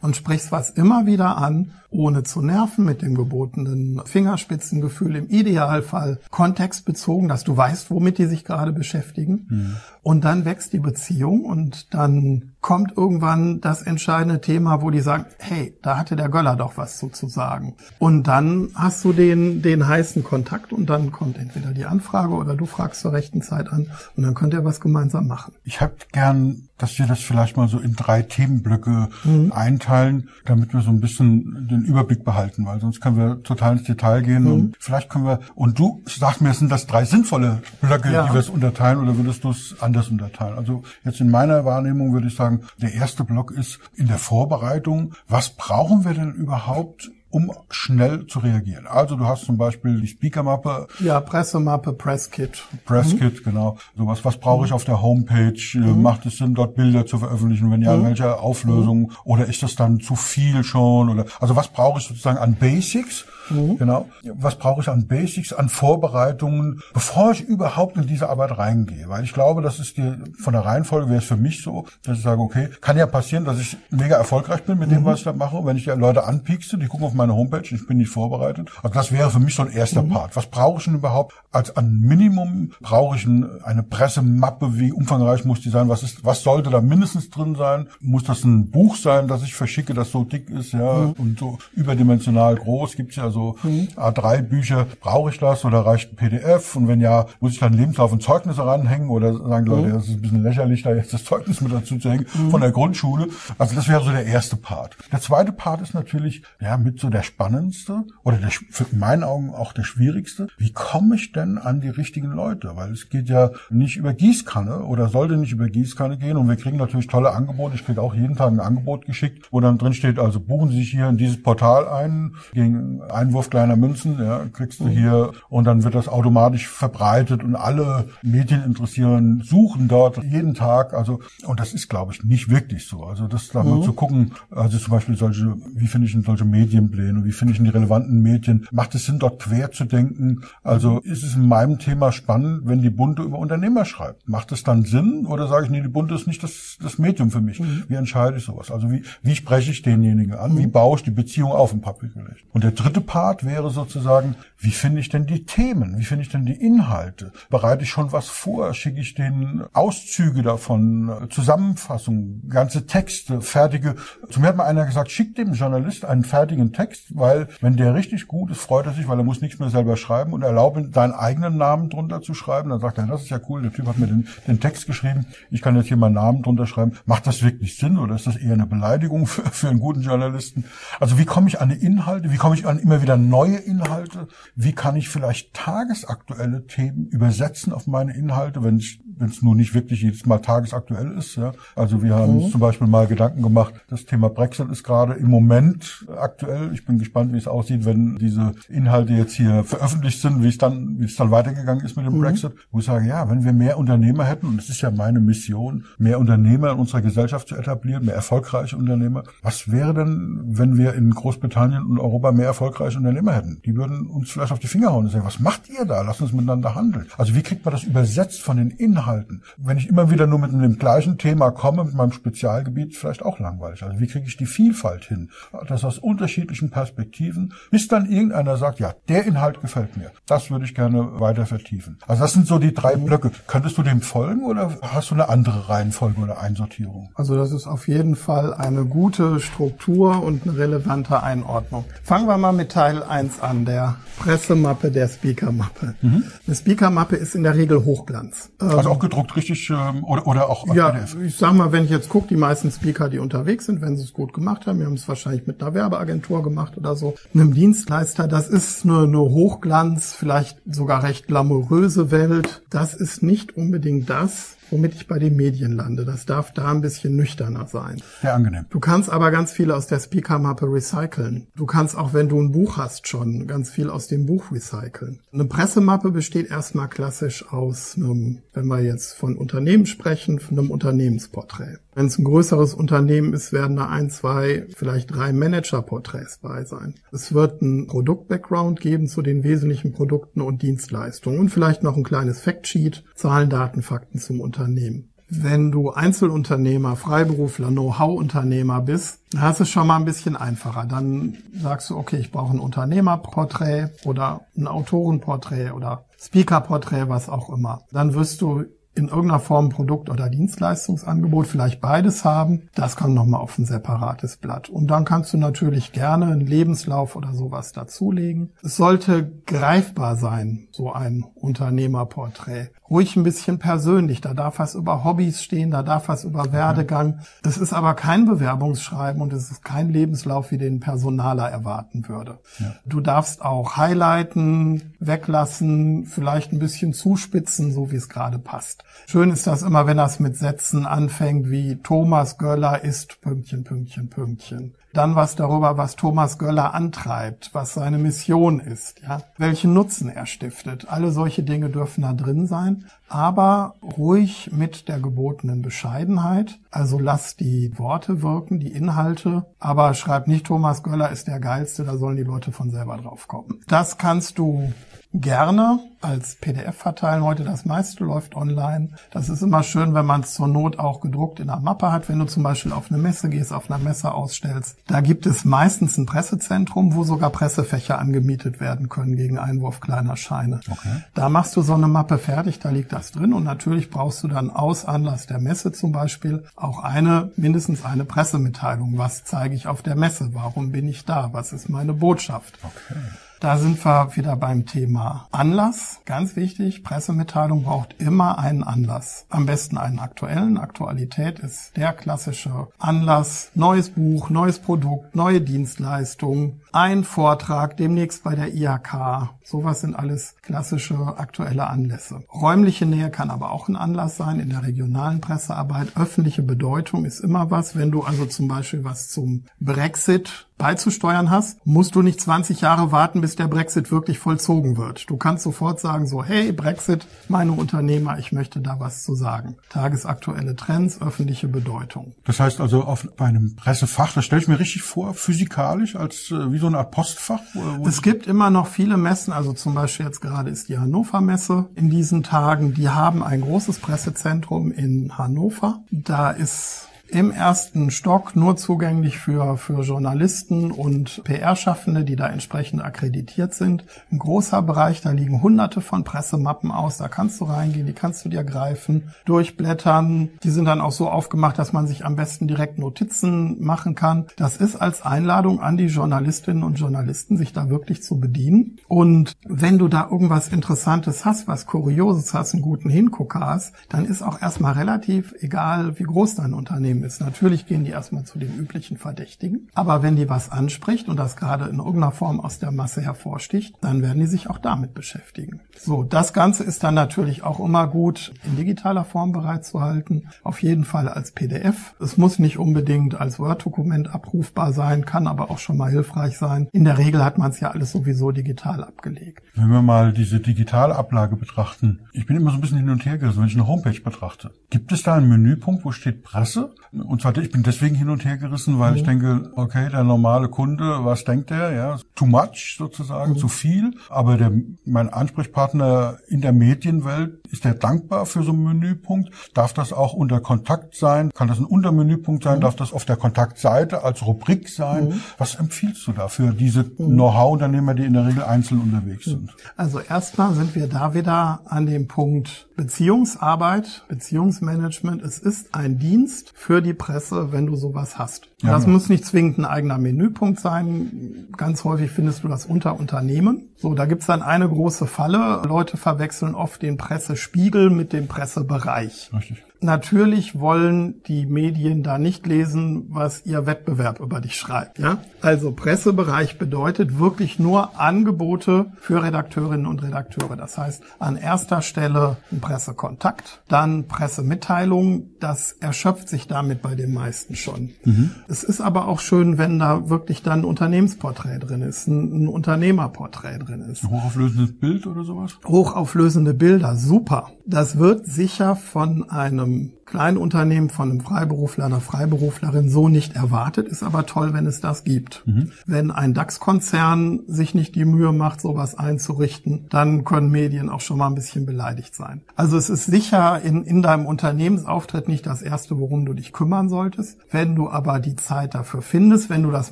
Und 0.07 0.15
sprichst 0.15 0.53
was 0.53 0.69
immer 0.69 1.05
wieder 1.05 1.35
an, 1.37 1.73
ohne 1.89 2.23
zu 2.23 2.41
nerven, 2.41 2.85
mit 2.85 3.01
dem 3.01 3.13
gebotenen 3.13 4.01
Fingerspitzengefühl, 4.05 5.17
im 5.17 5.27
Idealfall 5.27 6.21
kontextbezogen, 6.31 7.27
dass 7.27 7.43
du 7.43 7.57
weißt, 7.57 7.91
womit 7.91 8.17
die 8.17 8.25
sich 8.27 8.45
gerade 8.45 8.71
beschäftigen. 8.71 9.75
Und 10.03 10.23
dann 10.23 10.45
wächst 10.45 10.71
die 10.71 10.79
Beziehung 10.79 11.43
und 11.43 11.93
dann 11.93 12.53
kommt 12.61 12.95
irgendwann 12.95 13.59
das 13.59 13.81
entscheidende 13.81 14.39
Thema, 14.39 14.81
wo 14.81 14.91
die 14.91 15.01
sagen, 15.01 15.25
hey, 15.39 15.77
da 15.81 15.97
hatte 15.97 16.15
der 16.15 16.29
Göller 16.29 16.55
doch 16.55 16.77
was 16.77 16.97
zu, 16.97 17.09
zu 17.09 17.27
sagen. 17.27 17.75
Und 17.99 18.27
dann 18.27 18.69
hast 18.75 19.03
du 19.03 19.11
den, 19.11 19.61
den 19.61 19.89
heißen 19.89 20.23
Kontakt 20.23 20.71
und 20.71 20.89
dann 20.89 21.11
kommt 21.11 21.37
entweder 21.37 21.71
die 21.71 21.85
Anfrage 21.85 22.33
oder 22.33 22.55
du 22.55 22.65
fragst 22.65 23.01
zur 23.01 23.11
rechten 23.11 23.41
Zeit 23.41 23.67
an 23.67 23.91
und 24.15 24.23
dann 24.23 24.35
könnt 24.35 24.53
ihr 24.53 24.63
was 24.63 24.79
gemeinsam 24.79 25.27
machen. 25.27 25.53
Ich 25.65 25.81
habe 25.81 25.95
gern, 26.13 26.66
dass 26.77 26.97
wir 26.99 27.07
das 27.07 27.19
vielleicht 27.19 27.57
mal 27.57 27.67
so 27.67 27.79
in 27.79 27.95
drei 27.95 28.21
Themenblöcke 28.21 29.09
einteilen, 29.51 30.29
damit 30.45 30.73
wir 30.73 30.81
so 30.81 30.89
ein 30.89 30.99
bisschen 30.99 31.67
den 31.67 31.83
Überblick 31.85 32.23
behalten, 32.23 32.65
weil 32.65 32.79
sonst 32.79 33.01
können 33.01 33.17
wir 33.17 33.43
total 33.43 33.73
ins 33.77 33.83
Detail 33.83 34.21
gehen 34.21 34.47
und 34.47 34.75
vielleicht 34.79 35.09
können 35.09 35.25
wir, 35.25 35.39
und 35.55 35.77
du 35.79 36.01
sagst 36.05 36.41
mir, 36.41 36.53
sind 36.53 36.71
das 36.71 36.87
drei 36.87 37.05
sinnvolle 37.05 37.61
Blöcke, 37.81 38.11
Ja. 38.11 38.27
die 38.27 38.33
wir 38.33 38.39
es 38.39 38.49
unterteilen 38.49 38.99
oder 38.99 39.17
würdest 39.17 39.43
du 39.43 39.49
es 39.51 39.75
anders 39.79 40.09
unterteilen? 40.09 40.57
Also 40.57 40.83
jetzt 41.03 41.19
in 41.21 41.29
meiner 41.29 41.65
Wahrnehmung 41.65 42.13
würde 42.13 42.27
ich 42.27 42.35
sagen, 42.35 42.61
der 42.81 42.93
erste 42.93 43.23
Block 43.23 43.51
ist 43.51 43.79
in 43.95 44.07
der 44.07 44.17
Vorbereitung. 44.17 45.13
Was 45.27 45.49
brauchen 45.49 46.05
wir 46.05 46.13
denn 46.13 46.33
überhaupt, 46.33 47.09
um 47.29 47.51
schnell 47.69 48.25
zu 48.27 48.39
reagieren? 48.39 48.87
Also 48.87 49.15
du 49.15 49.25
hast 49.25 49.45
zum 49.45 49.57
Beispiel 49.57 50.01
die 50.01 50.07
Speakermappe, 50.07 50.87
Ja, 50.99 51.19
Pressemappe, 51.19 51.93
Presskit. 51.93 52.63
Presskit, 52.85 53.43
genau. 53.43 53.77
Sowas. 53.97 54.23
Was 54.23 54.37
brauche 54.37 54.65
ich 54.65 54.73
auf 54.73 54.85
der 54.85 55.01
Homepage? 55.01 55.53
Äh, 55.75 55.79
Macht 55.79 56.25
es 56.25 56.37
Sinn, 56.37 56.53
dort 56.53 56.75
Bilder 56.75 57.05
zu 57.05 57.17
veröffentlichen? 57.19 57.69
Wenn 57.71 57.81
ja, 57.81 57.95
in 57.95 58.03
welcher 58.03 58.41
Auflösung? 58.41 59.11
Oder 59.23 59.45
ist 59.47 59.63
das 59.63 59.75
dann 59.75 59.99
zu 59.99 60.15
viel 60.15 60.63
schon? 60.63 61.09
Oder 61.09 61.25
also 61.39 61.55
was 61.55 61.67
brauche 61.67 61.99
ich 61.99 62.07
sozusagen 62.07 62.37
an 62.37 62.55
Basics? 62.55 63.25
Genau. 63.49 64.07
Was 64.35 64.55
brauche 64.55 64.81
ich 64.81 64.89
an 64.89 65.07
Basics, 65.07 65.53
an 65.53 65.69
Vorbereitungen, 65.69 66.81
bevor 66.93 67.31
ich 67.31 67.41
überhaupt 67.41 67.97
in 67.97 68.07
diese 68.07 68.29
Arbeit 68.29 68.57
reingehe? 68.57 69.07
Weil 69.07 69.23
ich 69.23 69.33
glaube, 69.33 69.61
das 69.61 69.79
ist 69.79 69.97
die, 69.97 70.13
von 70.39 70.53
der 70.53 70.65
Reihenfolge 70.65 71.09
wäre 71.09 71.19
es 71.19 71.25
für 71.25 71.37
mich 71.37 71.63
so, 71.63 71.85
dass 72.03 72.17
ich 72.17 72.23
sage, 72.23 72.41
okay, 72.41 72.69
kann 72.81 72.97
ja 72.97 73.05
passieren, 73.05 73.45
dass 73.45 73.59
ich 73.59 73.77
mega 73.89 74.15
erfolgreich 74.15 74.63
bin 74.63 74.79
mit 74.79 74.91
dem, 74.91 75.05
was 75.05 75.19
ich 75.19 75.25
da 75.25 75.33
mache. 75.33 75.57
Und 75.57 75.65
wenn 75.65 75.77
ich 75.77 75.85
die 75.85 75.91
Leute 75.91 76.25
anpiekste, 76.25 76.77
die 76.77 76.87
gucken 76.87 77.05
auf 77.05 77.13
meine 77.13 77.35
Homepage, 77.35 77.63
ich 77.69 77.87
bin 77.87 77.97
nicht 77.97 78.09
vorbereitet. 78.09 78.69
Also 78.83 78.93
das 78.93 79.11
wäre 79.11 79.29
für 79.29 79.39
mich 79.39 79.55
so 79.55 79.63
ein 79.63 79.71
erster 79.71 80.03
Part. 80.03 80.35
Was 80.35 80.47
brauche 80.47 80.79
ich 80.79 80.85
denn 80.85 80.95
überhaupt? 80.95 81.33
Als 81.51 81.75
an 81.75 81.99
Minimum 82.01 82.71
brauche 82.81 83.15
ich 83.15 83.25
ein, 83.25 83.61
eine 83.63 83.83
Pressemappe. 83.83 84.79
Wie 84.79 84.91
umfangreich 84.91 85.45
muss 85.45 85.61
die 85.61 85.69
sein? 85.69 85.89
Was 85.89 86.03
ist, 86.03 86.25
was 86.25 86.43
sollte 86.43 86.69
da 86.69 86.81
mindestens 86.81 87.29
drin 87.29 87.55
sein? 87.55 87.87
Muss 87.99 88.23
das 88.23 88.43
ein 88.43 88.69
Buch 88.69 88.95
sein, 88.95 89.27
das 89.27 89.43
ich 89.43 89.55
verschicke, 89.55 89.93
das 89.93 90.11
so 90.11 90.23
dick 90.23 90.49
ist, 90.49 90.73
ja, 90.73 91.13
und 91.17 91.37
so 91.39 91.57
überdimensional 91.73 92.55
groß? 92.55 92.95
Gibt's 92.95 93.15
ja 93.15 93.29
so 93.29 93.36
A3-Bücher. 93.37 94.87
Brauche 94.99 95.29
ich 95.29 95.39
das 95.39 95.65
oder 95.65 95.79
reicht 95.79 96.13
ein 96.13 96.15
PDF? 96.15 96.75
Und 96.75 96.87
wenn 96.87 97.01
ja, 97.01 97.27
muss 97.39 97.53
ich 97.53 97.59
dann 97.59 97.73
Lebenslauf 97.73 98.11
und 98.11 98.21
Zeugnisse 98.21 98.65
ranhängen 98.65 99.09
oder 99.09 99.33
sagen 99.33 99.65
die 99.65 99.71
Leute, 99.71 99.93
das 99.93 100.07
ist 100.07 100.15
ein 100.15 100.21
bisschen 100.21 100.43
lächerlich, 100.43 100.83
da 100.83 100.93
jetzt 100.93 101.13
das 101.13 101.23
Zeugnis 101.23 101.61
mit 101.61 101.71
dazu 101.71 101.97
zu 101.97 102.09
hängen 102.09 102.25
von 102.25 102.61
der 102.61 102.71
Grundschule. 102.71 103.27
Also 103.57 103.75
das 103.75 103.87
wäre 103.87 104.03
so 104.03 104.11
der 104.11 104.25
erste 104.25 104.55
Part. 104.55 104.97
Der 105.11 105.21
zweite 105.21 105.51
Part 105.51 105.81
ist 105.81 105.93
natürlich, 105.93 106.43
ja, 106.59 106.77
mit 106.77 106.99
so 106.99 107.09
der 107.09 107.23
spannendste 107.23 108.03
oder 108.23 108.37
der, 108.37 108.49
für 108.49 108.87
in 108.91 108.99
meinen 108.99 109.23
Augen 109.23 109.53
auch 109.53 109.73
der 109.73 109.83
schwierigste. 109.83 110.47
Wie 110.57 110.71
komme 110.71 111.15
ich 111.15 111.31
denn 111.31 111.57
an 111.57 111.81
die 111.81 111.89
richtigen 111.89 112.31
Leute? 112.31 112.71
Weil 112.75 112.91
es 112.91 113.09
geht 113.09 113.29
ja 113.29 113.51
nicht 113.69 113.97
über 113.97 114.13
Gießkanne 114.13 114.83
oder 114.83 115.09
sollte 115.09 115.37
nicht 115.37 115.51
über 115.51 115.67
Gießkanne 115.67 116.17
gehen. 116.17 116.37
Und 116.37 116.47
wir 116.47 116.55
kriegen 116.55 116.77
natürlich 116.77 117.07
tolle 117.07 117.31
Angebote. 117.31 117.75
Ich 117.75 117.85
kriege 117.85 118.01
auch 118.01 118.13
jeden 118.13 118.35
Tag 118.35 118.51
ein 118.51 118.59
Angebot 118.59 119.05
geschickt, 119.05 119.47
wo 119.51 119.59
dann 119.59 119.77
drin 119.77 119.93
steht, 119.93 120.19
also 120.19 120.39
buchen 120.39 120.69
Sie 120.69 120.77
sich 120.77 120.91
hier 120.91 121.07
in 121.09 121.17
dieses 121.17 121.41
Portal 121.41 121.87
ein 121.87 122.35
gegen 122.53 123.01
Einwurf 123.27 123.49
kleiner 123.49 123.75
Münzen, 123.75 124.19
ja, 124.19 124.45
kriegst 124.51 124.79
du 124.79 124.87
hier 124.87 125.33
und 125.49 125.65
dann 125.65 125.83
wird 125.83 125.95
das 125.95 126.07
automatisch 126.07 126.67
verbreitet 126.67 127.43
und 127.43 127.55
alle 127.55 128.05
Medieninteressierten 128.23 129.41
suchen 129.43 129.87
dort 129.87 130.23
jeden 130.23 130.53
Tag. 130.53 130.93
Also 130.93 131.19
und 131.45 131.59
das 131.59 131.73
ist, 131.73 131.89
glaube 131.89 132.13
ich, 132.13 132.23
nicht 132.23 132.49
wirklich 132.49 132.87
so. 132.87 133.03
Also 133.03 133.27
das 133.27 133.49
da 133.49 133.63
mal 133.63 133.83
zu 133.83 133.93
gucken, 133.93 134.31
also 134.49 134.77
zum 134.77 134.91
Beispiel 134.91 135.17
solche, 135.17 135.55
wie 135.75 135.87
finde 135.87 136.07
ich 136.07 136.13
denn 136.13 136.23
solche 136.23 136.45
Medienpläne, 136.45 137.25
wie 137.25 137.31
finde 137.31 137.51
ich 137.51 137.57
denn 137.57 137.65
die 137.65 137.71
relevanten 137.71 138.21
Medien? 138.21 138.67
Macht 138.71 138.95
es 138.95 139.05
Sinn, 139.05 139.19
dort 139.19 139.41
quer 139.41 139.71
zu 139.71 139.85
denken? 139.85 140.41
Also 140.63 140.99
ist 140.99 141.23
es 141.23 141.35
in 141.35 141.47
meinem 141.47 141.79
Thema 141.79 142.11
spannend, 142.11 142.61
wenn 142.63 142.81
die 142.81 142.89
Bunte 142.89 143.23
über 143.23 143.39
Unternehmer 143.39 143.83
schreibt? 143.83 144.27
Macht 144.29 144.51
es 144.51 144.63
dann 144.63 144.83
Sinn 144.83 145.25
oder 145.25 145.47
sage 145.47 145.65
ich, 145.65 145.71
nee, 145.71 145.81
die 145.81 145.89
Bunte 145.89 146.15
ist 146.15 146.27
nicht 146.27 146.43
das, 146.43 146.77
das 146.81 146.97
Medium 146.97 147.31
für 147.31 147.41
mich? 147.41 147.61
Wie 147.89 147.95
entscheide 147.95 148.37
ich 148.37 148.45
sowas? 148.45 148.71
Also 148.71 148.89
wie, 148.89 149.03
wie 149.21 149.35
spreche 149.35 149.71
ich 149.71 149.81
denjenigen 149.81 150.33
an? 150.33 150.57
Wie 150.57 150.67
baue 150.67 150.97
ich 150.97 151.03
die 151.03 151.11
Beziehung 151.11 151.51
auf 151.51 151.73
im 151.73 151.81
Public 151.81 152.15
Relation? 152.15 152.49
Und 152.53 152.63
der 152.63 152.71
dritte 152.71 153.01
Part 153.01 153.16
wäre 153.17 153.69
sozusagen, 153.69 154.35
wie 154.59 154.71
finde 154.71 155.01
ich 155.01 155.09
denn 155.09 155.25
die 155.25 155.45
Themen? 155.45 155.97
Wie 155.97 156.03
finde 156.03 156.23
ich 156.23 156.29
denn 156.29 156.45
die 156.45 156.53
Inhalte? 156.53 157.31
Bereite 157.49 157.83
ich 157.83 157.89
schon 157.89 158.11
was 158.11 158.27
vor? 158.27 158.73
Schicke 158.73 159.01
ich 159.01 159.13
den 159.13 159.63
Auszüge 159.73 160.41
davon, 160.41 161.27
Zusammenfassungen, 161.29 162.49
ganze 162.49 162.87
Texte, 162.87 163.41
fertige? 163.41 163.95
Zu 164.29 164.39
mir 164.39 164.47
hat 164.47 164.57
mal 164.57 164.65
einer 164.65 164.85
gesagt, 164.85 165.11
schick 165.11 165.35
dem 165.35 165.53
Journalist 165.53 166.05
einen 166.05 166.23
fertigen 166.23 166.73
Text, 166.73 167.15
weil 167.15 167.47
wenn 167.61 167.77
der 167.77 167.93
richtig 167.93 168.27
gut 168.27 168.51
ist, 168.51 168.61
freut 168.61 168.85
er 168.87 168.93
sich, 168.93 169.07
weil 169.07 169.19
er 169.19 169.23
muss 169.23 169.41
nichts 169.41 169.59
mehr 169.59 169.69
selber 169.69 169.95
schreiben 169.95 170.33
und 170.33 170.41
erlaubt 170.41 170.95
deinen 170.95 171.13
eigenen 171.13 171.57
Namen 171.57 171.89
drunter 171.89 172.21
zu 172.21 172.33
schreiben. 172.33 172.69
Dann 172.69 172.79
sagt 172.79 172.97
er, 172.97 173.07
das 173.07 173.23
ist 173.23 173.29
ja 173.29 173.39
cool, 173.49 173.61
der 173.61 173.71
Typ 173.73 173.87
hat 173.87 173.97
mir 173.97 174.07
den, 174.07 174.27
den 174.47 174.59
Text 174.59 174.85
geschrieben, 174.85 175.25
ich 175.49 175.61
kann 175.61 175.75
jetzt 175.75 175.87
hier 175.87 175.97
meinen 175.97 176.13
Namen 176.15 176.43
drunter 176.43 176.67
schreiben. 176.67 176.93
Macht 177.05 177.27
das 177.27 177.43
wirklich 177.43 177.77
Sinn 177.77 177.97
oder 177.97 178.15
ist 178.15 178.27
das 178.27 178.35
eher 178.35 178.53
eine 178.53 178.65
Beleidigung 178.65 179.27
für, 179.27 179.43
für 179.43 179.69
einen 179.69 179.79
guten 179.79 180.01
Journalisten? 180.01 180.65
Also 180.99 181.17
wie 181.17 181.25
komme 181.25 181.47
ich 181.47 181.61
an 181.61 181.69
die 181.69 181.75
Inhalte? 181.75 182.31
Wie 182.31 182.37
komme 182.37 182.55
ich 182.55 182.67
an 182.67 182.79
immer 182.79 183.01
wieder 183.01 183.06
neue 183.15 183.55
Inhalte? 183.55 184.27
Wie 184.55 184.73
kann 184.73 184.97
ich 184.97 185.07
vielleicht 185.07 185.53
tagesaktuelle 185.53 186.67
Themen 186.67 187.07
übersetzen 187.07 187.71
auf 187.71 187.87
meine 187.87 188.15
Inhalte, 188.15 188.63
wenn 188.63 188.77
es 188.77 189.41
nur 189.41 189.55
nicht 189.55 189.73
wirklich 189.73 190.01
jedes 190.01 190.25
Mal 190.25 190.39
tagesaktuell 190.39 191.11
ist. 191.17 191.35
Ja. 191.35 191.53
Also 191.75 192.03
wir 192.03 192.15
haben 192.15 192.37
uns 192.37 192.51
zum 192.51 192.61
Beispiel 192.61 192.87
mal 192.87 193.07
Gedanken 193.07 193.41
gemacht, 193.41 193.73
das 193.89 194.05
Thema 194.05 194.29
Brexit 194.29 194.69
ist 194.69 194.83
gerade 194.83 195.13
im 195.13 195.29
Moment 195.29 196.05
aktuell. 196.15 196.71
Ich 196.73 196.85
bin 196.85 196.99
gespannt, 196.99 197.33
wie 197.33 197.37
es 197.37 197.47
aussieht, 197.47 197.85
wenn 197.85 198.15
diese 198.17 198.53
Inhalte 198.69 199.13
jetzt 199.13 199.33
hier 199.33 199.63
veröffentlicht 199.63 200.21
sind, 200.21 200.43
wie 200.43 200.47
es 200.47 200.57
dann, 200.57 200.99
wie 200.99 201.05
es 201.05 201.15
dann 201.15 201.31
weitergegangen 201.31 201.85
ist 201.85 201.95
mit 201.95 202.05
dem 202.05 202.19
Brexit. 202.19 202.53
Wo 202.71 202.79
ich 202.79 202.85
sage, 202.85 203.07
ja, 203.07 203.29
wenn 203.29 203.43
wir 203.43 203.53
mehr 203.53 203.77
Unternehmer 203.77 204.25
hätten, 204.25 204.47
und 204.47 204.59
es 204.59 204.69
ist 204.69 204.81
ja 204.81 204.91
meine 204.91 205.19
Mission, 205.19 205.85
mehr 205.97 206.19
Unternehmer 206.19 206.71
in 206.71 206.79
unserer 206.79 207.01
Gesellschaft 207.01 207.47
zu 207.47 207.55
etablieren, 207.55 208.05
mehr 208.05 208.15
erfolgreiche 208.15 208.77
Unternehmer, 208.77 209.23
was 209.41 209.71
wäre 209.71 209.93
denn, 209.93 210.41
wenn 210.45 210.77
wir 210.77 210.93
in 210.93 211.11
Großbritannien 211.11 211.85
und 211.85 211.99
Europa 211.99 212.31
mehr 212.31 212.47
erfolgreiche 212.47 212.96
Unternehmer 212.97 213.33
hätten? 213.33 213.61
Die 213.65 213.75
würden 213.75 214.07
uns 214.07 214.31
vielleicht 214.31 214.51
auf 214.51 214.59
die 214.59 214.67
Finger 214.67 214.91
hauen 214.91 215.05
und 215.05 215.11
sagen, 215.11 215.25
was 215.25 215.39
macht 215.39 215.69
ihr 215.69 215.85
da? 215.85 216.01
Lass 216.01 216.21
uns 216.21 216.31
miteinander 216.31 216.75
handeln. 216.75 217.07
Also 217.17 217.35
wie 217.35 217.43
kriegt 217.43 217.65
man 217.65 217.73
das 217.73 217.83
übersetzt 217.83 218.41
von 218.41 218.57
den? 218.57 218.77
Inhalten. 218.77 219.43
Wenn 219.57 219.77
ich 219.77 219.89
immer 219.89 220.09
wieder 220.11 220.27
nur 220.27 220.39
mit 220.39 220.51
dem 220.51 220.77
gleichen 220.77 221.17
Thema 221.17 221.51
komme, 221.51 221.83
mit 221.83 221.93
meinem 221.93 222.11
Spezialgebiet, 222.11 222.95
vielleicht 222.95 223.23
auch 223.23 223.39
langweilig. 223.39 223.83
Also 223.83 223.99
wie 223.99 224.07
kriege 224.07 224.27
ich 224.27 224.37
die 224.37 224.45
Vielfalt 224.45 225.05
hin? 225.05 225.29
Das 225.67 225.83
aus 225.83 225.97
unterschiedlichen 225.97 226.69
Perspektiven, 226.69 227.53
bis 227.71 227.87
dann 227.87 228.09
irgendeiner 228.09 228.57
sagt, 228.57 228.79
ja, 228.79 228.93
der 229.09 229.25
Inhalt 229.25 229.61
gefällt 229.61 229.97
mir. 229.97 230.11
Das 230.27 230.51
würde 230.51 230.65
ich 230.65 230.75
gerne 230.75 231.19
weiter 231.19 231.45
vertiefen. 231.45 231.97
Also 232.07 232.23
das 232.23 232.33
sind 232.33 232.47
so 232.47 232.59
die 232.59 232.73
drei 232.73 232.95
Blöcke. 232.95 233.31
Könntest 233.47 233.77
du 233.77 233.83
dem 233.83 234.01
folgen 234.01 234.45
oder 234.45 234.77
hast 234.81 235.11
du 235.11 235.15
eine 235.15 235.29
andere 235.29 235.69
Reihenfolge 235.69 236.21
oder 236.21 236.39
Einsortierung? 236.39 237.09
Also 237.15 237.35
das 237.35 237.51
ist 237.51 237.67
auf 237.67 237.87
jeden 237.87 238.15
Fall 238.15 238.53
eine 238.53 238.85
gute 238.85 239.39
Struktur 239.39 240.23
und 240.23 240.47
eine 240.47 240.57
relevante 240.57 241.23
Einordnung. 241.23 241.85
Fangen 242.03 242.27
wir 242.27 242.37
mal 242.37 242.53
mit 242.53 242.71
Teil 242.71 242.86
1 242.95 243.41
an, 243.41 243.65
der 243.65 243.97
Pressemappe 244.19 244.91
der 244.91 245.07
Speakermappe. 245.07 245.95
Mhm. 246.01 246.23
Eine 246.45 246.55
Speakermappe 246.55 247.15
ist 247.15 247.35
in 247.35 247.43
der 247.43 247.55
Regel 247.55 247.85
Hochglanz. 247.85 248.49
Also 248.59 248.89
auch 248.89 248.99
gedruckt 248.99 249.35
richtig 249.35 249.69
ähm, 249.69 250.03
oder, 250.03 250.27
oder 250.27 250.49
auch 250.49 250.73
ja, 250.73 250.89
PDF? 250.89 251.17
ich 251.23 251.37
sag 251.37 251.53
mal, 251.53 251.71
wenn 251.71 251.85
ich 251.85 251.89
jetzt 251.89 252.09
gucke, 252.09 252.27
die 252.27 252.35
meisten 252.35 252.71
Speaker, 252.71 253.09
die 253.09 253.19
unterwegs 253.19 253.65
sind, 253.65 253.81
wenn 253.81 253.97
sie 253.97 254.03
es 254.03 254.13
gut 254.13 254.33
gemacht 254.33 254.65
haben, 254.65 254.79
wir 254.79 254.85
haben 254.85 254.95
es 254.95 255.07
wahrscheinlich 255.07 255.47
mit 255.47 255.61
einer 255.61 255.73
Werbeagentur 255.73 256.43
gemacht 256.43 256.77
oder 256.77 256.95
so, 256.95 257.15
einem 257.33 257.53
Dienstleister, 257.53 258.27
das 258.27 258.47
ist 258.47 258.85
eine, 258.85 259.03
eine 259.03 259.19
Hochglanz, 259.19 260.13
vielleicht 260.13 260.59
sogar 260.65 261.03
recht 261.03 261.27
glamouröse 261.27 262.11
Welt. 262.11 262.63
Das 262.69 262.93
ist 262.93 263.23
nicht 263.23 263.55
unbedingt 263.55 264.09
das, 264.09 264.56
womit 264.71 264.95
ich 264.95 265.07
bei 265.07 265.19
den 265.19 265.35
Medien 265.35 265.73
lande. 265.73 266.05
Das 266.05 266.25
darf 266.25 266.53
da 266.53 266.71
ein 266.71 266.81
bisschen 266.81 267.15
nüchterner 267.15 267.67
sein. 267.67 268.01
Sehr 268.21 268.33
angenehm. 268.33 268.65
Du 268.69 268.79
kannst 268.79 269.09
aber 269.09 269.31
ganz 269.31 269.51
viel 269.51 269.71
aus 269.71 269.87
der 269.87 269.99
Speaker-Mappe 269.99 270.65
recyceln. 270.71 271.47
Du 271.55 271.65
kannst 271.65 271.97
auch, 271.97 272.13
wenn 272.13 272.29
du 272.29 272.39
ein 272.39 272.51
Buch 272.51 272.77
hast, 272.77 273.07
schon 273.07 273.47
ganz 273.47 273.69
viel 273.69 273.89
aus 273.89 274.07
dem 274.07 274.25
Buch 274.25 274.51
recyceln. 274.51 275.19
Eine 275.31 275.45
Pressemappe 275.45 276.11
besteht 276.11 276.49
erstmal 276.49 276.89
klassisch 276.89 277.51
aus 277.51 277.95
einem, 277.95 278.39
wenn 278.53 278.67
wir 278.67 278.81
jetzt 278.81 279.13
von 279.13 279.37
Unternehmen 279.37 279.85
sprechen, 279.85 280.39
von 280.39 280.57
einem 280.57 280.71
Unternehmensporträt. 280.71 281.77
Wenn 281.97 282.05
es 282.05 282.19
ein 282.19 282.25
größeres 282.25 282.75
Unternehmen 282.75 283.33
ist, 283.33 283.51
werden 283.51 283.75
da 283.75 283.89
ein, 283.89 284.11
zwei, 284.11 284.67
vielleicht 284.75 285.15
drei 285.15 285.33
Manager-Porträts 285.33 286.37
bei 286.43 286.63
sein. 286.63 286.93
Es 287.11 287.33
wird 287.33 287.63
ein 287.63 287.87
Produkt-Background 287.87 288.79
geben 288.79 289.07
zu 289.07 289.23
den 289.23 289.43
wesentlichen 289.43 289.93
Produkten 289.93 290.41
und 290.41 290.61
Dienstleistungen 290.61 291.39
und 291.39 291.49
vielleicht 291.49 291.81
noch 291.81 291.97
ein 291.97 292.03
kleines 292.03 292.39
Factsheet, 292.39 293.03
Zahlen, 293.15 293.49
Daten, 293.49 293.81
Fakten 293.81 294.19
zum 294.19 294.41
Unternehmen. 294.41 295.09
Wenn 295.27 295.71
du 295.71 295.89
Einzelunternehmer, 295.89 296.97
Freiberufler, 296.97 297.69
Know-how-Unternehmer 297.69 298.81
bist, 298.81 299.21
hast 299.35 299.59
du 299.59 299.63
es 299.63 299.69
schon 299.69 299.87
mal 299.87 299.95
ein 299.95 300.05
bisschen 300.05 300.35
einfacher. 300.35 300.85
Dann 300.85 301.39
sagst 301.51 301.89
du, 301.89 301.97
okay, 301.97 302.17
ich 302.17 302.31
brauche 302.31 302.55
ein 302.55 302.59
Unternehmerporträt 302.59 303.87
oder 304.05 304.41
ein 304.55 304.67
Autorenporträt 304.67 305.71
oder 305.71 306.05
Speakerporträt, 306.19 307.09
was 307.09 307.27
auch 307.27 307.51
immer. 307.51 307.81
Dann 307.91 308.13
wirst 308.13 308.41
du 308.41 308.65
in 308.97 309.07
irgendeiner 309.07 309.39
Form 309.39 309.69
Produkt- 309.69 310.09
oder 310.09 310.29
Dienstleistungsangebot, 310.29 311.47
vielleicht 311.47 311.81
beides 311.81 312.25
haben. 312.25 312.69
Das 312.73 312.95
kommt 312.95 313.13
nochmal 313.13 313.41
auf 313.41 313.57
ein 313.57 313.65
separates 313.65 314.37
Blatt. 314.37 314.69
Und 314.69 314.87
dann 314.87 315.05
kannst 315.05 315.33
du 315.33 315.37
natürlich 315.37 315.91
gerne 315.91 316.25
einen 316.25 316.45
Lebenslauf 316.45 317.15
oder 317.15 317.33
sowas 317.33 317.71
dazulegen. 317.71 318.53
Es 318.63 318.75
sollte 318.75 319.31
greifbar 319.45 320.15
sein, 320.15 320.67
so 320.71 320.91
ein 320.91 321.23
Unternehmerporträt. 321.35 322.69
Ruhig 322.89 323.15
ein 323.15 323.23
bisschen 323.23 323.59
persönlich. 323.59 324.21
Da 324.21 324.33
darf 324.33 324.59
was 324.59 324.73
über 324.75 325.03
Hobbys 325.03 325.43
stehen, 325.43 325.71
da 325.71 325.83
darf 325.83 326.07
was 326.07 326.23
über 326.23 326.51
Werdegang. 326.51 327.19
Es 327.43 327.57
ist 327.57 327.73
aber 327.73 327.93
kein 327.93 328.25
Bewerbungsschreiben 328.25 329.21
und 329.21 329.33
es 329.33 329.51
ist 329.51 329.63
kein 329.63 329.89
Lebenslauf, 329.89 330.51
wie 330.51 330.57
den 330.57 330.79
Personaler 330.79 331.49
erwarten 331.49 332.07
würde. 332.07 332.39
Ja. 332.59 332.75
Du 332.85 333.01
darfst 333.01 333.43
auch 333.43 333.77
highlighten, 333.77 334.93
weglassen, 334.99 336.05
vielleicht 336.05 336.53
ein 336.53 336.59
bisschen 336.59 336.93
zuspitzen, 336.93 337.71
so 337.71 337.91
wie 337.91 337.97
es 337.97 338.09
gerade 338.09 338.39
passt. 338.39 338.83
Schön 339.07 339.31
ist 339.31 339.47
das 339.47 339.61
immer, 339.61 339.87
wenn 339.87 339.97
das 339.97 340.19
mit 340.19 340.35
Sätzen 340.35 340.85
anfängt 340.85 341.49
wie 341.49 341.77
Thomas 341.81 342.37
Göller 342.37 342.83
ist 342.83 343.21
Pünktchen, 343.21 343.63
Pünktchen, 343.63 344.09
Pünktchen. 344.09 344.75
Dann 344.97 345.15
was 345.15 345.35
darüber, 345.35 345.77
was 345.77 345.95
Thomas 345.95 346.39
Göller 346.39 346.73
antreibt, 346.73 347.51
was 347.53 347.75
seine 347.75 347.99
Mission 347.99 348.59
ist, 348.59 348.99
ja, 349.03 349.21
welchen 349.37 349.71
Nutzen 349.71 350.09
er 350.09 350.25
stiftet. 350.25 350.89
Alle 350.89 351.11
solche 351.11 351.43
Dinge 351.43 351.69
dürfen 351.69 352.01
da 352.01 352.13
drin 352.13 352.47
sein, 352.47 352.85
aber 353.07 353.75
ruhig 353.83 354.49
mit 354.51 354.87
der 354.87 354.99
gebotenen 354.99 355.61
Bescheidenheit. 355.61 356.57
Also 356.71 356.97
lass 356.97 357.35
die 357.35 357.77
Worte 357.77 358.23
wirken, 358.23 358.59
die 358.59 358.71
Inhalte, 358.71 359.45
aber 359.59 359.93
schreib 359.93 360.25
nicht 360.25 360.47
Thomas 360.47 360.81
Göller 360.81 361.11
ist 361.11 361.27
der 361.27 361.39
geilste, 361.39 361.83
da 361.83 361.95
sollen 361.95 362.17
die 362.17 362.23
Leute 362.23 362.51
von 362.51 362.71
selber 362.71 362.97
drauf 362.97 363.27
kommen. 363.27 363.61
Das 363.67 363.99
kannst 363.99 364.39
du 364.39 364.73
gerne 365.13 365.79
als 366.01 366.35
PDF 366.35 366.75
verteilen. 366.75 367.23
Heute 367.23 367.43
das 367.43 367.65
meiste 367.65 368.03
läuft 368.03 368.35
online. 368.35 368.89
Das 369.11 369.29
ist 369.29 369.41
immer 369.41 369.63
schön, 369.63 369.93
wenn 369.93 370.05
man 370.05 370.21
es 370.21 370.33
zur 370.33 370.47
Not 370.47 370.79
auch 370.79 371.01
gedruckt 371.01 371.39
in 371.39 371.49
einer 371.49 371.61
Mappe 371.61 371.91
hat. 371.91 372.09
Wenn 372.09 372.19
du 372.19 372.25
zum 372.25 372.43
Beispiel 372.43 372.71
auf 372.71 372.91
eine 372.91 373.01
Messe 373.01 373.29
gehst, 373.29 373.53
auf 373.53 373.69
einer 373.69 373.83
Messe 373.83 374.13
ausstellst, 374.13 374.77
da 374.87 375.01
gibt 375.01 375.25
es 375.25 375.45
meistens 375.45 375.97
ein 375.97 376.05
Pressezentrum, 376.05 376.95
wo 376.95 377.03
sogar 377.03 377.29
Pressefächer 377.29 377.99
angemietet 377.99 378.59
werden 378.59 378.89
können 378.89 379.15
gegen 379.15 379.37
Einwurf 379.37 379.81
kleiner 379.81 380.15
Scheine. 380.15 380.61
Okay. 380.69 381.03
Da 381.13 381.29
machst 381.29 381.55
du 381.55 381.61
so 381.61 381.73
eine 381.73 381.87
Mappe 381.87 382.17
fertig, 382.17 382.59
da 382.59 382.69
liegt 382.69 382.93
das 382.93 383.11
drin 383.11 383.33
und 383.33 383.43
natürlich 383.43 383.89
brauchst 383.89 384.23
du 384.23 384.27
dann 384.27 384.49
aus 384.49 384.85
Anlass 384.85 385.27
der 385.27 385.39
Messe 385.39 385.71
zum 385.71 385.91
Beispiel 385.91 386.45
auch 386.55 386.83
eine, 386.83 387.31
mindestens 387.35 387.83
eine 387.83 388.05
Pressemitteilung. 388.05 388.97
Was 388.97 389.25
zeige 389.25 389.55
ich 389.55 389.67
auf 389.67 389.81
der 389.81 389.95
Messe? 389.95 390.29
Warum 390.33 390.71
bin 390.71 390.87
ich 390.87 391.05
da? 391.05 391.29
Was 391.33 391.51
ist 391.51 391.69
meine 391.69 391.93
Botschaft? 391.93 392.57
Okay. 392.63 392.99
Da 393.39 393.59
sind 393.59 393.83
wir 393.85 394.15
wieder 394.15 394.35
beim 394.35 394.65
Thema 394.65 395.27
Anlass. 395.31 395.99
Ganz 396.05 396.35
wichtig, 396.35 396.83
Pressemitteilung 396.83 397.63
braucht 397.63 397.95
immer 398.01 398.39
einen 398.39 398.63
Anlass. 398.63 399.27
Am 399.29 399.45
besten 399.45 399.77
einen 399.77 399.99
aktuellen. 399.99 400.57
Aktualität 400.57 401.37
ist 401.37 401.77
der 401.77 401.93
klassische 401.93 402.69
Anlass. 402.79 403.51
Neues 403.53 403.91
Buch, 403.91 404.31
neues 404.31 404.57
Produkt, 404.57 405.15
neue 405.15 405.39
Dienstleistung, 405.39 406.61
ein 406.71 407.03
Vortrag, 407.03 407.77
demnächst 407.77 408.23
bei 408.23 408.33
der 408.33 408.55
IHK. 408.55 409.29
Sowas 409.43 409.81
sind 409.81 409.95
alles 409.95 410.35
klassische 410.41 410.95
aktuelle 411.17 411.67
Anlässe. 411.67 412.23
Räumliche 412.33 412.87
Nähe 412.87 413.11
kann 413.11 413.29
aber 413.29 413.51
auch 413.51 413.67
ein 413.67 413.75
Anlass 413.75 414.17
sein 414.17 414.39
in 414.39 414.49
der 414.49 414.63
regionalen 414.63 415.21
Pressearbeit. 415.21 415.95
Öffentliche 415.95 416.41
Bedeutung 416.41 417.05
ist 417.05 417.19
immer 417.19 417.51
was. 417.51 417.75
Wenn 417.75 417.91
du 417.91 418.01
also 418.01 418.25
zum 418.25 418.47
Beispiel 418.47 418.83
was 418.83 419.09
zum 419.09 419.45
Brexit 419.59 420.46
beizusteuern 420.57 421.29
hast, 421.29 421.65
musst 421.65 421.95
du 421.95 422.01
nicht 422.01 422.19
20 422.19 422.61
Jahre 422.61 422.91
warten, 422.91 423.21
bis 423.21 423.35
der 423.35 423.47
Brexit 423.47 423.91
wirklich 423.91 424.19
vollzogen 424.19 424.77
wird. 424.77 425.09
Du 425.09 425.17
kannst 425.17 425.43
sofort 425.43 425.79
sagen 425.79 426.07
so, 426.07 426.23
hey 426.23 426.51
Brexit, 426.51 427.07
meine 427.29 427.51
Unternehmer, 427.51 428.17
ich 428.17 428.31
möchte 428.31 428.59
da 428.59 428.79
was 428.79 429.03
zu 429.03 429.15
sagen. 429.15 429.57
Tagesaktuelle 429.69 430.55
Trends, 430.55 431.01
öffentliche 431.01 431.47
Bedeutung. 431.47 432.13
Das 432.25 432.39
heißt 432.39 432.59
also 432.59 432.83
auf 432.83 433.07
einem 433.19 433.55
Pressefach, 433.55 434.13
das 434.13 434.25
stelle 434.25 434.41
ich 434.41 434.47
mir 434.47 434.59
richtig 434.59 434.81
vor, 434.81 435.13
physikalisch 435.13 435.95
als 435.95 436.31
äh, 436.31 436.51
wie 436.51 436.57
so 436.57 436.67
eine 436.67 436.79
Art 436.79 436.91
Postfach. 436.91 437.41
Es 437.85 438.01
gibt 438.01 438.27
immer 438.27 438.49
noch 438.49 438.67
viele 438.67 438.97
Messen, 438.97 439.33
also 439.33 439.53
zum 439.53 439.73
Beispiel 439.73 440.05
jetzt 440.05 440.21
gerade 440.21 440.49
ist 440.49 440.69
die 440.69 440.79
Hannover 440.79 441.21
Messe 441.21 441.69
in 441.75 441.89
diesen 441.89 442.23
Tagen. 442.23 442.73
Die 442.73 442.89
haben 442.89 443.23
ein 443.23 443.41
großes 443.41 443.79
Pressezentrum 443.79 444.71
in 444.71 445.17
Hannover. 445.17 445.81
Da 445.91 446.31
ist 446.31 446.86
im 447.09 447.31
ersten 447.31 447.91
Stock 447.91 448.35
nur 448.35 448.57
zugänglich 448.57 449.17
für, 449.17 449.57
für 449.57 449.81
Journalisten 449.81 450.71
und 450.71 451.23
PR-Schaffende, 451.23 452.03
die 452.03 452.15
da 452.15 452.27
entsprechend 452.27 452.83
akkreditiert 452.83 453.53
sind. 453.53 453.85
Ein 454.11 454.19
großer 454.19 454.61
Bereich, 454.61 455.01
da 455.01 455.11
liegen 455.11 455.41
hunderte 455.41 455.81
von 455.81 456.03
Pressemappen 456.03 456.71
aus, 456.71 456.97
da 456.97 457.07
kannst 457.07 457.39
du 457.39 457.45
reingehen, 457.45 457.85
die 457.85 457.93
kannst 457.93 458.25
du 458.25 458.29
dir 458.29 458.43
greifen, 458.43 459.13
durchblättern. 459.25 460.29
Die 460.43 460.49
sind 460.49 460.65
dann 460.65 460.81
auch 460.81 460.91
so 460.91 461.09
aufgemacht, 461.09 461.57
dass 461.57 461.73
man 461.73 461.87
sich 461.87 462.05
am 462.05 462.15
besten 462.15 462.47
direkt 462.47 462.77
Notizen 462.77 463.63
machen 463.63 463.95
kann. 463.95 464.25
Das 464.35 464.57
ist 464.57 464.75
als 464.75 465.01
Einladung 465.01 465.61
an 465.61 465.77
die 465.77 465.85
Journalistinnen 465.85 466.63
und 466.63 466.79
Journalisten, 466.79 467.37
sich 467.37 467.53
da 467.53 467.69
wirklich 467.69 468.03
zu 468.03 468.19
bedienen. 468.19 468.77
Und 468.87 469.33
wenn 469.45 469.77
du 469.77 469.87
da 469.87 470.07
irgendwas 470.09 470.49
Interessantes 470.49 471.25
hast, 471.25 471.47
was 471.47 471.65
Kurioses 471.65 472.33
hast, 472.33 472.53
einen 472.53 472.63
guten 472.63 472.89
Hingucker 472.89 473.39
hast, 473.39 473.73
dann 473.89 474.05
ist 474.05 474.21
auch 474.21 474.41
erstmal 474.41 474.73
relativ 474.73 475.33
egal, 475.39 475.97
wie 475.99 476.03
groß 476.03 476.35
dein 476.35 476.53
Unternehmen 476.53 476.96
Unternehmen 476.97 477.03
ist. 477.03 477.21
Natürlich 477.21 477.65
gehen 477.65 477.83
die 477.83 477.91
erstmal 477.91 478.23
zu 478.23 478.39
den 478.39 478.57
üblichen 478.57 478.97
Verdächtigen. 478.97 479.69
Aber 479.73 480.03
wenn 480.03 480.15
die 480.15 480.29
was 480.29 480.51
anspricht 480.51 481.07
und 481.07 481.17
das 481.17 481.35
gerade 481.35 481.65
in 481.65 481.77
irgendeiner 481.77 482.11
Form 482.11 482.39
aus 482.39 482.59
der 482.59 482.71
Masse 482.71 483.01
hervorsticht, 483.01 483.75
dann 483.81 484.01
werden 484.01 484.19
die 484.19 484.27
sich 484.27 484.49
auch 484.49 484.57
damit 484.57 484.93
beschäftigen. 484.93 485.61
So, 485.77 486.03
das 486.03 486.33
Ganze 486.33 486.63
ist 486.63 486.83
dann 486.83 486.95
natürlich 486.95 487.43
auch 487.43 487.59
immer 487.59 487.87
gut 487.87 488.33
in 488.43 488.55
digitaler 488.55 489.05
Form 489.05 489.31
bereitzuhalten. 489.31 490.29
Auf 490.43 490.61
jeden 490.61 490.83
Fall 490.83 491.07
als 491.07 491.31
PDF. 491.31 491.95
Es 491.99 492.17
muss 492.17 492.39
nicht 492.39 492.57
unbedingt 492.57 493.19
als 493.19 493.39
Word-Dokument 493.39 494.13
abrufbar 494.13 494.73
sein, 494.73 495.05
kann 495.05 495.27
aber 495.27 495.51
auch 495.51 495.59
schon 495.59 495.77
mal 495.77 495.91
hilfreich 495.91 496.37
sein. 496.37 496.67
In 496.71 496.83
der 496.83 496.97
Regel 496.97 497.23
hat 497.23 497.37
man 497.37 497.51
es 497.51 497.59
ja 497.59 497.71
alles 497.71 497.91
sowieso 497.91 498.31
digital 498.31 498.83
abgelegt. 498.83 499.43
Wenn 499.55 499.69
wir 499.69 499.81
mal 499.81 500.13
diese 500.13 500.39
digitale 500.39 500.95
Ablage 500.95 501.35
betrachten, 501.35 501.99
ich 502.13 502.25
bin 502.25 502.37
immer 502.37 502.51
so 502.51 502.57
ein 502.57 502.61
bisschen 502.61 502.77
hin 502.77 502.89
und 502.89 503.05
her 503.05 503.17
gerissen, 503.17 503.41
wenn 503.41 503.47
ich 503.47 503.55
eine 503.55 503.67
Homepage 503.67 503.99
betrachte. 503.99 504.51
Gibt 504.69 504.91
es 504.91 505.03
da 505.03 505.15
einen 505.15 505.29
Menüpunkt, 505.29 505.85
wo 505.85 505.91
steht 505.91 506.23
Presse? 506.23 506.73
Und 506.91 507.21
zwar, 507.21 507.37
ich 507.37 507.51
bin 507.51 507.63
deswegen 507.63 507.95
hin 507.95 508.09
und 508.09 508.25
her 508.25 508.37
gerissen, 508.37 508.79
weil 508.79 508.91
mhm. 508.91 508.97
ich 508.97 509.03
denke, 509.03 509.51
okay, 509.55 509.89
der 509.89 510.03
normale 510.03 510.49
Kunde, 510.49 510.99
was 511.03 511.23
denkt 511.23 511.49
der? 511.49 511.71
Ja, 511.71 511.97
too 512.15 512.25
much 512.25 512.75
sozusagen, 512.77 513.33
mhm. 513.33 513.37
zu 513.37 513.47
viel. 513.47 513.91
Aber 514.09 514.37
der, 514.37 514.51
mein 514.85 515.09
Ansprechpartner 515.09 516.17
in 516.27 516.41
der 516.41 516.53
Medienwelt, 516.53 517.45
ist 517.51 517.65
der 517.65 517.73
dankbar 517.73 518.25
für 518.25 518.43
so 518.43 518.51
einen 518.51 518.63
Menüpunkt? 518.63 519.31
Darf 519.53 519.73
das 519.73 519.93
auch 519.93 520.13
unter 520.13 520.39
Kontakt 520.39 520.95
sein? 520.95 521.31
Kann 521.33 521.47
das 521.47 521.59
ein 521.59 521.65
Untermenüpunkt 521.65 522.43
sein? 522.43 522.57
Mhm. 522.57 522.61
Darf 522.61 522.75
das 522.75 522.93
auf 522.93 523.05
der 523.05 523.17
Kontaktseite 523.17 524.03
als 524.03 524.25
Rubrik 524.25 524.69
sein? 524.69 525.09
Mhm. 525.09 525.21
Was 525.37 525.55
empfiehlst 525.55 526.05
du 526.07 526.13
da 526.13 526.27
für 526.27 526.53
diese 526.53 526.83
mhm. 526.83 527.13
Know-how-Unternehmer, 527.13 527.93
die 527.93 528.05
in 528.05 528.13
der 528.13 528.27
Regel 528.27 528.43
einzeln 528.43 528.81
unterwegs 528.81 529.27
mhm. 529.27 529.31
sind? 529.31 529.55
Also 529.75 529.99
erstmal 529.99 530.53
sind 530.53 530.75
wir 530.75 530.87
da 530.87 531.13
wieder 531.13 531.61
an 531.65 531.85
dem 531.85 532.07
Punkt 532.07 532.67
Beziehungsarbeit, 532.75 534.05
Beziehungsmanagement. 534.07 535.21
Es 535.23 535.39
ist 535.39 535.73
ein 535.73 535.97
Dienst 535.97 536.53
für 536.55 536.76
die 536.81 536.93
Presse, 536.93 537.51
wenn 537.51 537.65
du 537.65 537.75
sowas 537.75 538.17
hast. 538.17 538.49
Ja, 538.61 538.71
das 538.71 538.83
ja. 538.83 538.89
muss 538.89 539.09
nicht 539.09 539.25
zwingend 539.25 539.59
ein 539.59 539.65
eigener 539.65 539.97
Menüpunkt 539.97 540.59
sein. 540.59 541.47
Ganz 541.55 541.83
häufig 541.83 542.11
findest 542.11 542.43
du 542.43 542.47
das 542.47 542.65
unter 542.65 542.99
Unternehmen. 542.99 543.69
So, 543.75 543.93
da 543.93 544.05
gibt's 544.05 544.25
dann 544.27 544.41
eine 544.41 544.67
große 544.67 545.05
Falle. 545.05 545.61
Leute 545.67 545.97
verwechseln 545.97 546.55
oft 546.55 546.81
den 546.81 546.97
Pressespiegel 546.97 547.89
mit 547.89 548.13
dem 548.13 548.27
Pressebereich. 548.27 549.31
Richtig. 549.33 549.66
Natürlich 549.79 550.59
wollen 550.59 551.21
die 551.23 551.45
Medien 551.45 552.01
da 552.03 552.17
nicht 552.17 552.47
lesen, 552.47 553.05
was 553.09 553.45
ihr 553.45 553.65
Wettbewerb 553.65 554.19
über 554.19 554.41
dich 554.41 554.55
schreibt. 554.55 554.99
Ja? 554.99 555.19
Also 555.41 555.71
Pressebereich 555.71 556.57
bedeutet 556.57 557.19
wirklich 557.19 557.59
nur 557.59 557.99
Angebote 557.99 558.91
für 558.99 559.23
Redakteurinnen 559.23 559.85
und 559.85 560.01
Redakteure. 560.01 560.55
Das 560.55 560.77
heißt, 560.77 561.03
an 561.19 561.35
erster 561.35 561.81
Stelle 561.81 562.37
ein 562.51 562.59
Pressekontakt, 562.59 563.61
dann 563.67 564.07
Pressemitteilung. 564.07 565.29
Das 565.39 565.73
erschöpft 565.73 566.29
sich 566.29 566.47
damit 566.47 566.81
bei 566.81 566.95
den 566.95 567.13
meisten 567.13 567.55
schon. 567.55 567.91
Mhm. 568.03 568.31
Es 568.47 568.63
ist 568.63 568.81
aber 568.81 569.07
auch 569.07 569.19
schön, 569.19 569.57
wenn 569.57 569.77
da 569.79 570.09
wirklich 570.09 570.41
dann 570.41 570.61
ein 570.61 570.65
Unternehmensporträt 570.65 571.59
drin 571.59 571.83
ist, 571.83 572.07
ein, 572.07 572.45
ein 572.45 572.47
Unternehmerporträt 572.47 573.59
drin 573.59 573.81
ist. 573.81 574.03
Ein 574.03 574.11
hochauflösendes 574.11 574.79
Bild 574.79 575.05
oder 575.05 575.23
sowas? 575.23 575.59
Hochauflösende 575.65 576.53
Bilder, 576.53 576.95
super. 576.95 577.51
Das 577.65 577.99
wird 577.99 578.25
sicher 578.25 578.75
von 578.75 579.29
einem 579.29 579.66
Kleinunternehmen 580.05 580.89
von 580.89 581.11
einem 581.11 581.21
Freiberufler, 581.21 581.85
einer 581.85 581.99
Freiberuflerin 581.99 582.89
so 582.89 583.09
nicht 583.09 583.35
erwartet, 583.35 583.87
ist 583.87 584.03
aber 584.03 584.25
toll, 584.25 584.53
wenn 584.53 584.65
es 584.65 584.79
das 584.79 585.03
gibt. 585.03 585.43
Mhm. 585.45 585.71
Wenn 585.85 586.11
ein 586.11 586.33
DAX-Konzern 586.33 587.41
sich 587.47 587.75
nicht 587.75 587.95
die 587.95 588.05
Mühe 588.05 588.31
macht, 588.31 588.61
sowas 588.61 588.97
einzurichten, 588.97 589.85
dann 589.89 590.23
können 590.23 590.49
Medien 590.49 590.89
auch 590.89 591.01
schon 591.01 591.17
mal 591.17 591.27
ein 591.27 591.35
bisschen 591.35 591.65
beleidigt 591.65 592.15
sein. 592.15 592.41
Also 592.55 592.77
es 592.77 592.89
ist 592.89 593.05
sicher 593.05 593.61
in, 593.61 593.83
in 593.83 594.01
deinem 594.01 594.25
Unternehmensauftritt 594.25 595.27
nicht 595.27 595.45
das 595.45 595.61
Erste, 595.61 595.99
worum 595.99 596.25
du 596.25 596.33
dich 596.33 596.53
kümmern 596.53 596.87
solltest. 596.87 597.37
Wenn 597.51 597.75
du 597.75 597.89
aber 597.89 598.19
die 598.19 598.35
Zeit 598.35 598.75
dafür 598.75 599.01
findest, 599.01 599.49
wenn 599.49 599.63
du 599.63 599.71
das 599.71 599.91